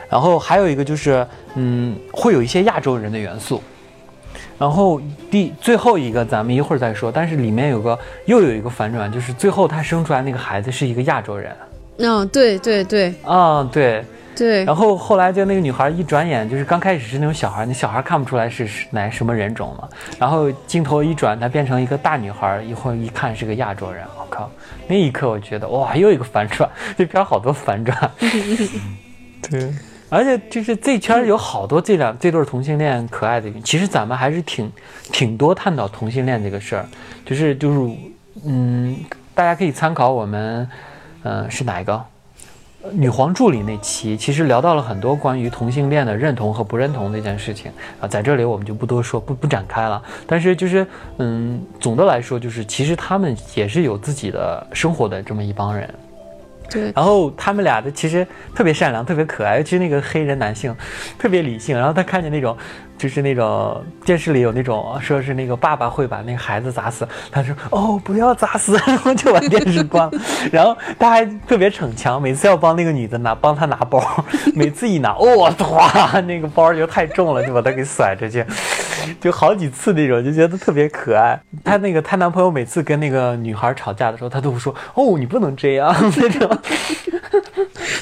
[0.09, 1.27] 然后还有一个就是，
[1.57, 3.61] 嗯，会有一些亚洲人的元素。
[4.61, 5.01] 然后
[5.31, 11.57] 第最后一个咱们一会儿再说，但是里面有个又有一个反转，就是最后他生出来那个孩子是一个亚洲人。
[11.99, 14.05] 嗯，对对对啊，对。
[14.33, 19.87] 对，然后后来就那个女孩一转眼，就是刚开始是那种小孩，那小孩看不出来是哪什么人种嘛。
[20.19, 24.51] 然后镜头一转，她变成一个大女孩，一会儿一看是个亚洲人，我靠！
[24.87, 28.11] 那一刻我觉得哇，又一个反转， 这片好多反转。
[29.51, 29.71] 对，
[30.11, 34.71] 而且就是这圈有好多这两这对同性恋可爱的，其实咱们还是挺
[35.13, 36.85] 挺多探讨同性恋这个事儿，
[37.25, 37.97] 就是就是
[38.45, 38.97] 嗯，
[39.35, 40.69] 大家可以参考我们，
[41.23, 42.05] 嗯、是哪一个？
[42.93, 50.03] 女皇助理那期其实聊到了很多关于同性恋的认同和不认同这件事情啊，在这里我们就不多说，不不展开了。
[50.27, 50.87] 但是就是，
[51.19, 55.95] 嗯，总的来说就是，其实他们也是有自己的生活的这么一帮人。
[56.71, 60.75] 对，然后他们俩的其实特别善良，特别可爱，尤其是那个黑人男性，
[61.19, 61.77] 特别理性。
[61.77, 62.57] 然后他看见那种，
[63.01, 70.13] 就是那种电视里有那种说是那个爸爸会把那个孩子砸死，他说哦不要砸死，然后 就把电视关了。
[70.53, 74.03] 然后他还特别逞强，每次要帮那个女的拿帮他拿包，
[74.55, 78.45] 每次一拿，哇、哇，那个包就太重了，就把他给甩出去，
[79.19, 81.41] 就好几次那种，就觉得特别可爱。
[81.65, 86.59] 她那个她男朋友每次跟那个女孩吵架的时候，他都会说哦你不能这样那种。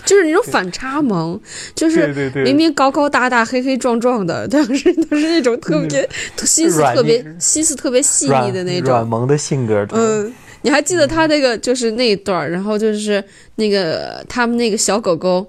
[0.09, 1.39] 就是那种反差萌，
[1.75, 8.89] 就是明明高高大大、黑黑壮壮的，但是都是那种特别心思特别心思特别细腻的那种。
[8.91, 9.87] 软萌的性格。
[9.91, 10.33] 嗯，
[10.63, 13.23] 你还记得他那个就是那一段，然后就是
[13.57, 15.47] 那个他们那个小狗狗。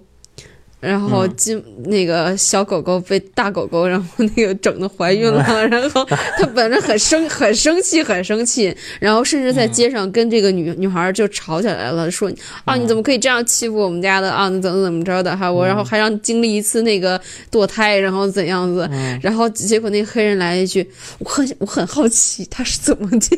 [0.79, 1.63] 然后嗯。
[1.85, 5.69] 那个小狗狗被大狗狗，然后那个整的怀孕了，嗯。
[5.71, 6.05] 然后
[6.37, 12.29] 他本来很生很生气很生气，然后甚至在街上跟这个女女孩就吵起来了，说
[12.65, 17.19] 啊嗯你怎么可以这样欺负我们家的啊你怎么怎么着的哈我然后还让经历一次那个
[17.51, 19.19] 堕胎，然后怎样子，嗯。
[19.23, 20.87] 然后结果那个黑人来一句
[21.19, 23.37] 我很我很好奇他是怎么的，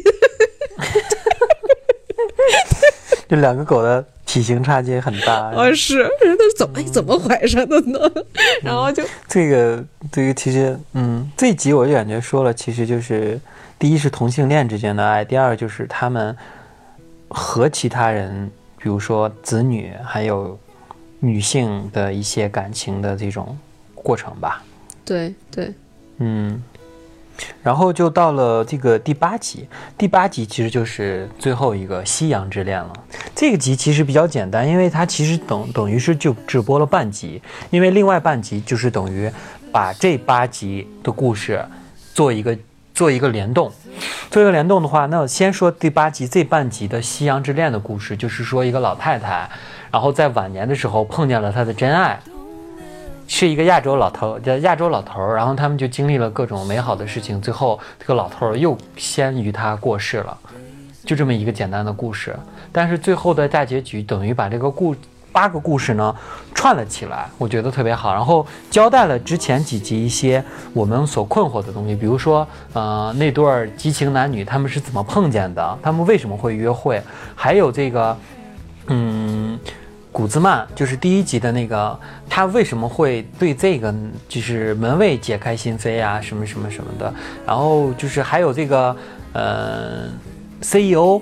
[3.32, 5.34] 这两个狗的体型差距很大。
[5.52, 7.98] 啊是人都是怎么哎怎么怀上的呢？
[8.62, 13.40] 然后就这个这个其实，嗯，这一集我就感觉说了，其实就是
[13.80, 16.36] 第一是同性恋之间的爱，第二就是他们
[17.30, 20.60] 和其他人，比如说子女，还有
[21.22, 23.58] 女性的一些感情的这种
[23.96, 24.62] 过程吧。
[25.06, 25.74] 对对
[26.18, 26.62] 嗯，
[27.64, 29.68] 然后就到了这个第八集，
[29.98, 32.92] 第八集其实就是最后一个夕阳之恋了。
[33.36, 39.32] 这个集其实比较简单，因为它其实等等于是就只播了半集，因为另外半集就是等于
[39.72, 41.64] 把这八集的故事
[42.14, 42.58] 做一个
[42.94, 43.72] 做一个联动。
[44.30, 49.50] 做一个联动的话，那先说第八集这半集的夕阳之恋的故事，就是说一个老太太，
[49.92, 52.18] 然后在晚年的时候碰见了她的真爱，
[53.34, 60.38] 是一个亚洲老头，叫亚洲老头儿，然后他们就经历了各种美好的事情，最后这个老头儿又先于他过世了，
[61.06, 62.36] 就这么一个简单的故事。
[62.74, 64.94] 但是最后的大结局等于把这个故
[65.32, 66.14] 八个故事呢
[66.54, 68.14] 串了起来，我觉得特别好。
[68.14, 77.02] 然后交代了之前几集一些我们所困惑的东西，比如说，呃，那对儿激情男女他们是怎么碰见的，他们为什么会约会，
[77.34, 78.18] 还有这个，
[78.88, 79.58] 嗯。
[80.12, 81.98] 古兹曼就是第一集的那个，
[82.30, 83.94] 他为什么会对这个
[84.28, 87.14] 就是门卫解开心扉啊，什么什么什么的。
[87.48, 88.96] 然后就是还有这个
[89.32, 90.10] 呃
[90.60, 91.22] CEO，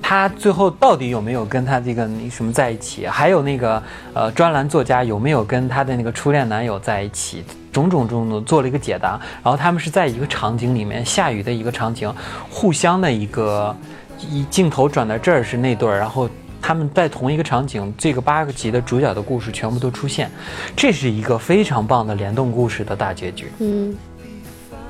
[0.00, 3.04] 他最后到底有没有跟他这个那什么在一起？
[3.06, 3.82] 还有那个
[4.14, 7.44] 呃专栏作家有没有跟他的那个初恋男友在一起？
[7.72, 9.20] 种种种种做了一个解答。
[9.42, 12.12] 然后他们是在一个场景里面下雨的一个场景，
[12.48, 13.74] 互相的一个
[14.20, 16.28] 一镜头转到这儿是那对儿，然后
[16.70, 20.30] 他们在同一个场景，这个八个集的主角的故事全部都出现，
[20.76, 23.50] 这是一个非常棒的联动故事的大结局。
[23.58, 23.96] 嗯，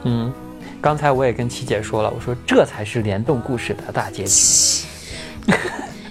[0.02, 0.32] 嗯，
[0.78, 4.84] 刚才我也跟七姐说了，我说这才是联动故事的大结局。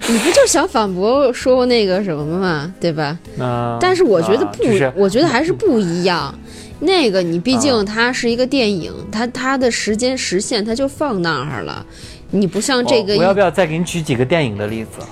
[0.08, 3.16] 你不就想反驳说那个什么嘛，对吧？
[3.38, 6.34] 那 但是我觉得不，是我觉得还是不一样。
[6.80, 11.86] 那个你毕竟啊 它是一个电影，它它的时间时限它就放那儿了，
[12.32, 15.06] 你不像这个，我要不要再给你举几个电影的例子？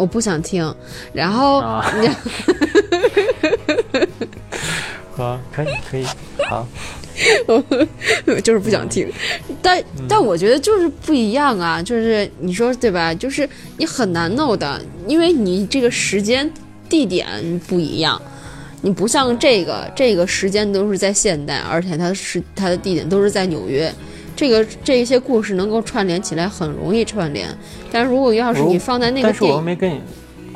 [0.00, 0.74] 我不想听。
[1.12, 1.84] 然后、啊
[5.16, 6.04] 好，可以可以，
[6.48, 6.66] 好，
[7.46, 7.62] 我
[8.40, 9.06] 就是不想听，
[9.60, 13.12] 但但我觉得就是不一样啊，就是你说对吧？
[13.12, 13.46] 就是
[13.76, 16.50] 你很难弄的，因为你这个时间
[16.88, 17.26] 地点
[17.68, 18.20] 不一样，
[18.80, 23.92] 你不像这个这个时间都是在现代，而且它是它的地点都是在纽约。
[24.40, 27.46] 这个这一些故事能够串联起来，很容易串联。
[27.92, 30.00] 但如果要是你放在那个但是我又，没跟你，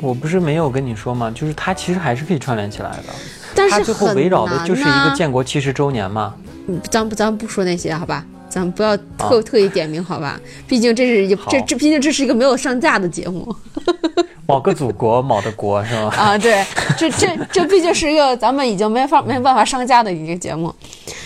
[0.01, 1.31] 我不是没有跟你说吗？
[1.35, 3.13] 就是它其实还是可以串联起来的。
[3.53, 6.33] 但是它最后围绕的就是一个建国七十周年嘛。
[6.65, 10.41] 嗯咱不咱不说那些好吧，咱不要特、好特意点名好吧？
[10.67, 13.55] 毕竟这是这这毕竟这是一个没有上架的节目
[14.47, 16.11] 某个祖国，某的国是吗？
[16.17, 16.65] 啊，对，
[16.97, 20.73] 这这这毕竟是一个咱们已经没法没办法上架的一个节目，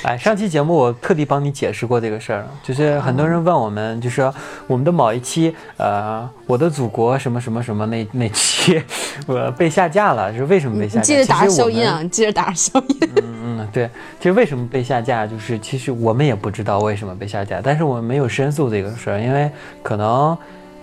[0.04, 4.32] 哎，上期节目我特地帮你解释过这个事儿，就是很多人问我们，就是
[4.66, 8.82] 我们的某一期，呃，我的祖国什么什么什么那那期，
[9.28, 11.02] 我被下架了，是为什么被下架？
[11.02, 12.98] 你记得打上消音啊，你记得打上消音。
[13.22, 13.90] 嗯，对，
[14.20, 19.52] 其实为什么被下架，就是其实我们也不知道为什么被下架，但是我们没有申诉这个事儿，因为
[19.84, 20.38] 可能，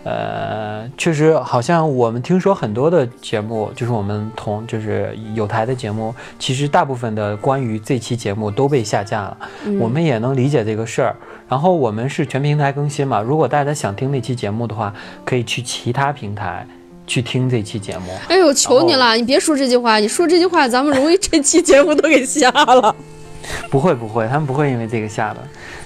[0.09, 9.37] 呃，确实好像我们听说很多的节目，就是我们同就是有台的节目，其实大部分的关于这期节目都被下架了，
[9.81, 11.17] 我们也能理解这个事儿。
[11.49, 14.95] 然后我们是全平台更新嘛，如果大家想听那期节目的话，
[15.25, 16.65] 可以去其他平台
[17.05, 18.13] 去听这期节目。
[18.29, 22.95] 哎呦，求你了，你别说这句话，你说这句话，咱们容易这期节目都给下了。
[23.71, 25.41] 不会不会，他们不会因为这个下的。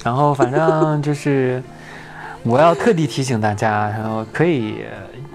[0.04, 1.62] 然后反正就是，
[2.42, 4.76] 我要特地提醒大家，然后可以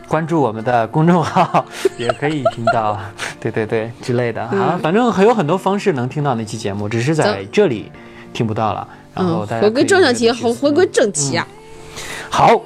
[0.07, 1.63] 关注我们的公众号，
[1.97, 2.99] 也可以听到，
[3.39, 4.79] 对对对之类的啊。
[4.81, 7.91] 反正还有很多方式能听到那期节目，只是在这里
[8.33, 8.87] 听不到了。
[9.13, 11.47] 然后嗯，回归大家可以正向题，好回回归正题啊。
[12.29, 12.59] 好，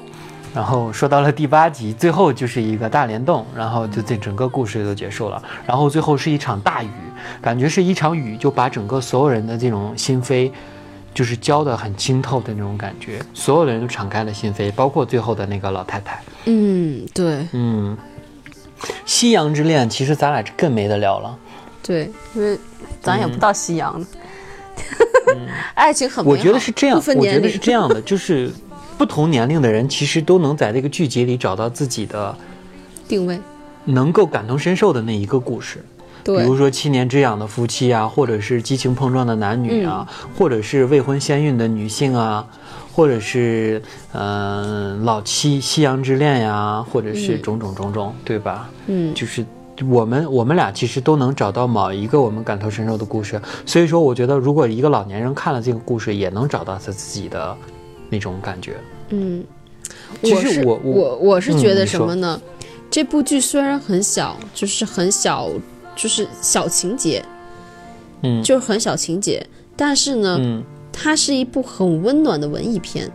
[0.52, 5.40] 然后说到了第八集，最后就是一个大联动，然后就这整个故事就结束了。
[5.66, 6.88] 然后最后是一场大雨，
[7.40, 10.50] 感觉是一场雨就把整个所有人的这种心扉，
[11.12, 16.22] 就是教的很清透的那种感觉，所有的人都敞开了心扉，包括最后的那个老太太。
[16.46, 17.96] 嗯，对嗯，
[19.04, 21.38] 夕阳之恋其实咱俩更没得聊了。
[21.82, 22.58] 对，因为
[23.02, 24.06] 咱也不到夕阳呢。
[25.74, 27.58] 爱情很我觉得是这样，我觉得是。
[27.58, 28.50] 这样的，就是
[28.96, 32.34] 不同年龄的人其实都能在这个剧集里找到自己的
[33.06, 33.38] 定位，
[33.84, 35.84] 能够感同身受的那一个故事。
[36.24, 40.06] 比如说七年之痒的夫妻啊，或者是激情碰撞的男女啊，
[40.36, 42.46] 或者是未婚先孕的女性啊，
[42.92, 48.70] 或者是嗯、呃老七夕阳之恋呀，或者是种种种种，对吧？
[48.86, 49.44] 嗯，就是
[49.88, 57.56] 我们我们俩其实都能找到某一个我们感同身受的故事，所以说我觉得如果一个老年人看了这个故事，也能找到他自己的
[58.10, 58.76] 那种感觉。
[59.08, 59.42] 嗯，
[60.22, 62.40] 其实我我我我是觉得什么呢？
[62.90, 65.48] 这部剧虽然很小，就是很小，
[66.00, 67.22] 就是小情节，
[68.22, 68.42] 嗯。
[68.42, 69.46] 就是很小情节，
[69.76, 70.64] 但是呢，嗯。
[70.92, 73.10] 它是一部很温暖的文艺片，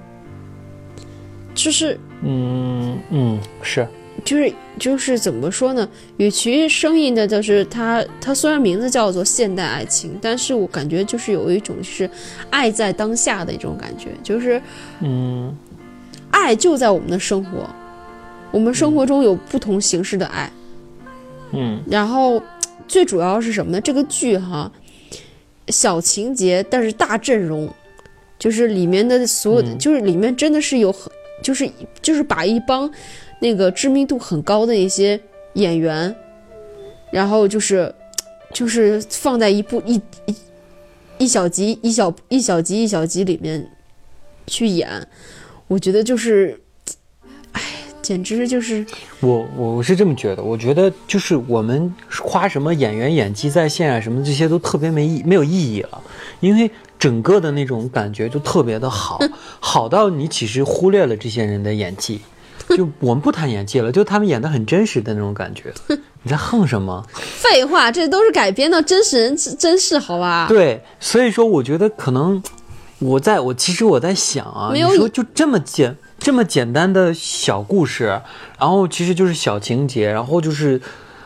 [1.53, 3.87] 就是嗯嗯是。
[4.23, 5.87] 就是就是怎么说呢？
[6.17, 12.09] 与其生硬的，就是它它虽然名字叫做现代爱情，但是我感觉就是有一种是
[12.49, 14.59] 爱在当下的一种感觉，就是
[15.01, 15.53] 嗯
[16.31, 17.69] 爱就在我们的生活，
[18.51, 20.49] 我们生活中有不同形式的爱，
[21.51, 21.83] 嗯。
[21.85, 22.41] 然后
[22.87, 23.81] 最主要是什么呢？
[23.81, 24.71] 这个剧哈，
[25.69, 27.69] 小情节，但是大阵容，
[28.37, 31.11] 就是里面的所有的，嗯就是里面真的是有很，
[31.41, 31.69] 就是
[32.01, 32.89] 就是把一帮
[33.39, 35.19] 那个知名度很高的一些
[35.53, 36.15] 演员，
[37.11, 37.93] 然后就是
[38.53, 39.95] 就是放在一部一
[40.27, 40.35] 一
[41.17, 43.69] 一小集一小一小集一小集里面
[44.47, 45.07] 去演，
[45.67, 46.59] 我觉得就是，哎，
[48.05, 48.85] 简直就是。
[49.19, 55.99] 我我是这么觉得，我觉得就是我们夸什么演员演技在线啊，什么这些都特别没意没有意义了，
[56.39, 59.19] 因为整个的那种感觉就特别的好，
[59.59, 62.21] 好到你其实忽略了这些人的演技。
[62.75, 65.71] 就我们不谈演技了，就他们演的很真实的那种感觉，
[66.23, 67.05] 你在横什么？
[67.13, 70.47] 废话，这都是改编的真实人真事，好吧？
[70.49, 72.41] 对，所以说我觉得可能
[72.97, 75.95] 我在我其实我在想啊，没有你说就这么简
[76.25, 78.19] 这么简单的小故事，
[78.57, 80.81] 然后其实就是小情节，然后就是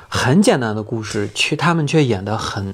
[0.10, 2.74] 很简单的故事，却他们却演得很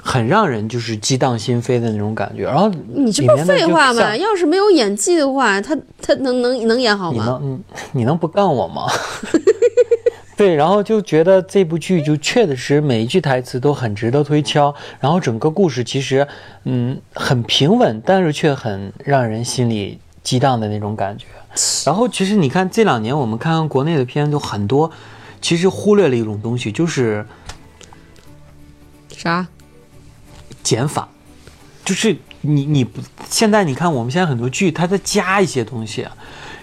[0.00, 2.44] 很让人就是激荡心扉的那种感觉。
[2.44, 4.16] 然后你这不废话吗？
[4.16, 7.40] 要是没有演技的话，他他能能能演好吗？
[7.42, 8.86] 你能你你能不干我吗？
[10.38, 16.24] 对，然后就觉得这部剧就确实每一句台词都很值得推敲，然后整个故事其实
[16.62, 19.98] 嗯很平稳，但是却很让人心里
[20.28, 21.24] 激荡的那种感觉。
[21.86, 24.90] 然后其实你看这两年我们看看国内的片都很多，
[25.40, 27.26] 其实忽略了一种东西，就是
[29.16, 29.46] 啥？
[30.62, 31.08] 减法，
[31.82, 33.00] 就是你你不
[33.30, 36.06] 现在你看我们现在很多剧，它在加一些东西，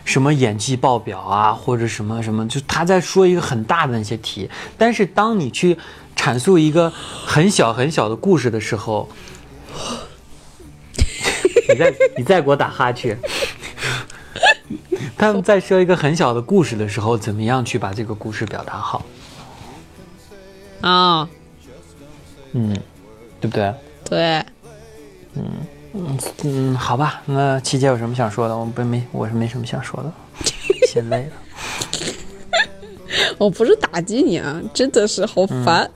[0.04, 4.48] 什么演技爆表啊，或者什么什么，就他在说一个很大的那些题，
[4.78, 5.76] 但是当你去
[6.16, 6.94] 阐述一个
[7.26, 9.10] 很小很小的故事的时候，
[11.68, 13.18] 你再你再给我打哈欠。
[15.18, 19.06] 他们在说一个很小的故事的时候，怎么样去把这个故事表达好？
[20.82, 21.28] 啊、
[22.52, 22.76] 嗯，
[23.40, 23.74] 对不对？
[24.10, 24.46] 对，
[25.36, 25.44] 嗯
[25.94, 28.56] 嗯嗯，好吧，那七姐有什么想说的？
[28.56, 30.12] 我不没，我是没什么想说的，
[30.88, 31.32] 心累了。
[33.38, 35.90] 我不是打击你啊，真的是好烦。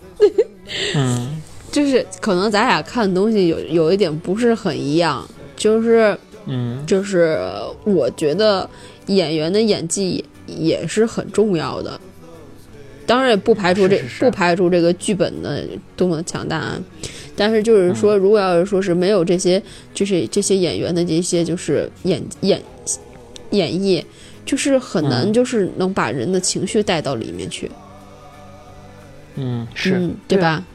[0.95, 5.23] 嗯就是可能咱俩看的东西有有一点不是很一样，
[5.55, 6.85] 就是嗯。
[6.85, 7.39] 就是
[7.83, 8.69] 我觉得
[9.07, 11.99] 演员的演技也是很重要的，
[13.05, 15.63] 当然也不排除这不排除这个剧本的
[15.95, 16.79] 多么强大啊，
[17.35, 18.19] 但是就是说，嗯。
[18.19, 19.61] 如果要是说是没有这些，
[19.93, 22.61] 就是这些演员的这些就是演演
[23.51, 24.03] 演绎，
[24.45, 25.33] 就是很难嗯。
[25.33, 27.69] 就是能把人的情绪带到里面去。
[29.35, 30.65] 嗯，是、嗯，对吧？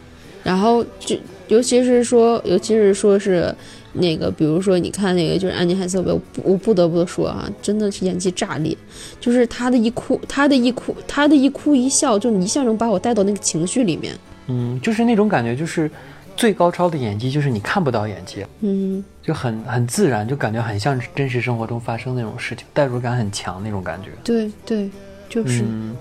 [0.42, 1.16] 然后就
[1.48, 3.54] 尤其是说，尤其是说是
[3.94, 8.76] 那个，比如说你看那个就是安妮海瑟薇，我不我不得不说啊，真的是演技炸裂，
[9.20, 14.14] 就是她的一哭，她的一哭，她的一哭一笑，就一下能把我带到那个情绪里面。
[14.48, 15.90] 嗯，就是那种感觉，就是
[16.36, 24.10] 最高超的演技，就是你看不到演技，嗯，就很很自然，就感觉很像真实生活中发生那种事情，代入感很强那种感觉。
[24.22, 24.90] 对对，
[25.28, 25.96] 就是、嗯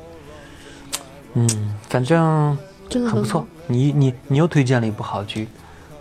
[1.35, 2.57] 嗯，反正
[2.89, 3.47] 真的很不错。
[3.67, 5.47] 你你你又推荐了一部好剧，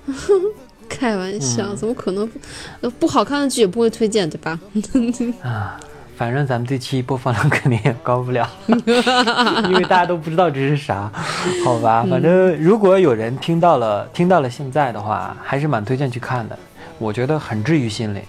[0.92, 2.38] 开玩笑，嗯怎么可能不
[2.82, 4.58] 呃不好看的剧也不会推荐，对吧？
[5.42, 5.78] 啊，
[6.16, 11.10] 反正咱们这期播放量肯定也高不了， 因为大家都不知道这是啥，
[11.64, 12.04] 好吧？
[12.08, 16.58] 反正如果有人听到了听到了现在的话，还是蛮推荐去看的，
[16.98, 18.22] 我觉得很治愈心灵。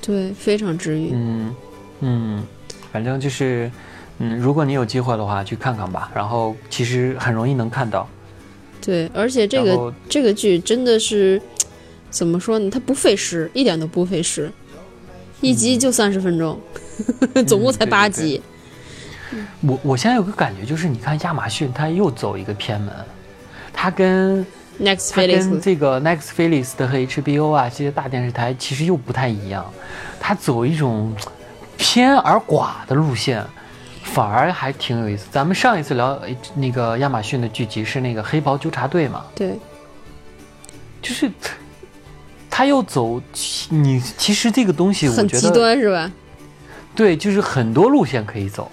[0.00, 1.10] 对，非常治愈。
[1.12, 1.54] 嗯
[2.00, 2.42] 嗯，
[2.92, 3.70] 反正就是
[4.18, 6.10] 嗯，如果你有机会的话，去看看吧。
[6.14, 8.08] 然后其实很容易能看到，
[8.80, 11.40] 对，而且这个这个剧真的是
[12.10, 12.70] 怎么说呢？
[12.70, 14.50] 它不费时，一点都不费时，
[15.40, 16.58] 一集就三十分钟，
[17.46, 18.42] 总共才嗯对对对八集。
[19.60, 22.92] 我我现在有个感觉，就是你看亚马逊，它又走一个偏门，
[23.72, 24.44] 它跟
[24.80, 29.70] Next Felix，这个 Next Felix 的和 HBO 啊这些大电视台其实又不太一样，
[30.18, 31.14] 它走一种
[31.76, 33.44] 偏而寡的路线，
[34.02, 35.26] 反而还挺有意思。
[35.30, 39.58] 咱们上一次聊呃那个亚马逊的剧集是那个黑袍纠察队嘛，对，
[41.02, 41.30] 就是
[42.58, 43.22] 他又走
[43.68, 46.10] 你其实这个东西我觉得很极端是吧？
[46.92, 48.68] 对，就是很多路线可以走，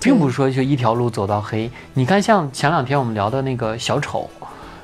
[0.00, 1.70] 并不是说就一条路走到黑。
[1.92, 4.28] 你看，像前两天我们聊的那个小丑，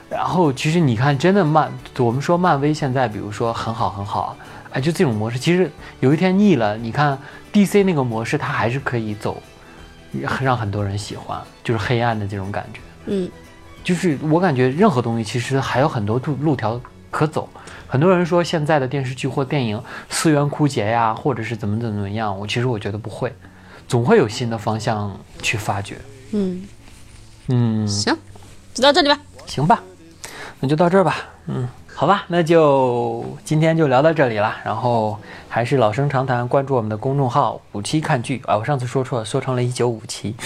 [0.08, 4.36] 然后其实你看，真的漫，我们说漫威现在，比如说很好很好，
[4.70, 5.68] 哎，就这种模式，其实
[5.98, 7.18] 有一天腻了，你看
[7.52, 9.42] DC 那个模式，它还是可以走，
[10.40, 12.78] 让很多人喜欢，就是黑暗的这种感觉。
[13.06, 13.28] 嗯，
[13.82, 16.80] 就是我感觉任何东西其实还有很多路路条
[17.10, 17.48] 可走。
[17.88, 23.34] 很多人说现在的电视剧或电影资源枯竭呀，或者是怎么怎么怎么样，我其实我觉得不会，
[23.88, 25.98] 总会有新的方向去发掘。
[26.32, 26.68] 嗯，
[27.48, 28.16] 嗯，行，
[28.72, 29.18] 就到这里吧。
[29.46, 29.82] 行吧，
[30.60, 31.16] 那就到这儿吧。
[31.46, 34.54] 嗯，好吧，那就今天就聊到这里了。
[34.64, 35.18] 然后
[35.48, 40.36] 还是老生常谈，关注我们的公众号“五期看剧”啊，我上次说错了，说成了一九五期。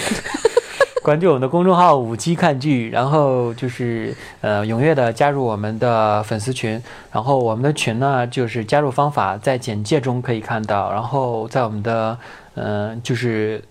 [1.05, 6.81] 关注我们的公众号“五期看剧”，然后就是呃踊跃的加入我们的粉丝群。
[7.11, 12.17] 然后我们的群呢，就是加入方法在简介中可以看到，然后在我们的
[12.55, 13.63] 嗯、呃就是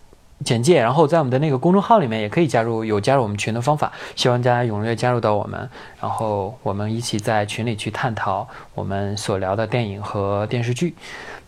[0.44, 3.90] 简介，然后在我们的那个公众号里面也可以加入，有加入我们群的方法。
[4.14, 5.68] 希望大家踊跃加入到我们，
[6.00, 8.46] 然后我们一起在群里去探讨
[8.76, 10.94] 我们所聊的电影和电视剧。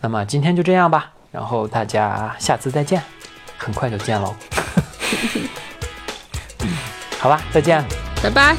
[0.01, 3.01] 那么今天就这样吧，然后大家下次再见，
[3.57, 4.35] 很快就见喽。
[7.19, 7.83] 好吧再见。
[8.21, 8.55] 拜拜。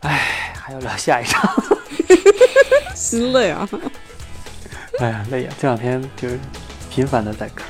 [0.00, 1.50] 哎还要聊下一场。
[2.94, 3.68] 心累啊。
[4.98, 6.38] 哎呀累呀这两天就是
[6.90, 7.62] 频繁的在咳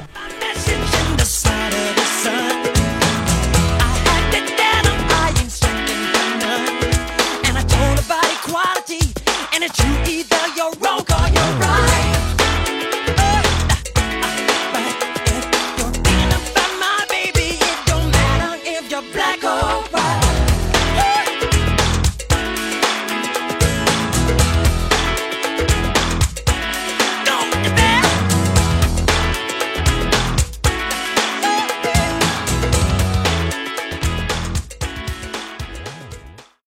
[9.57, 10.36] and it's you either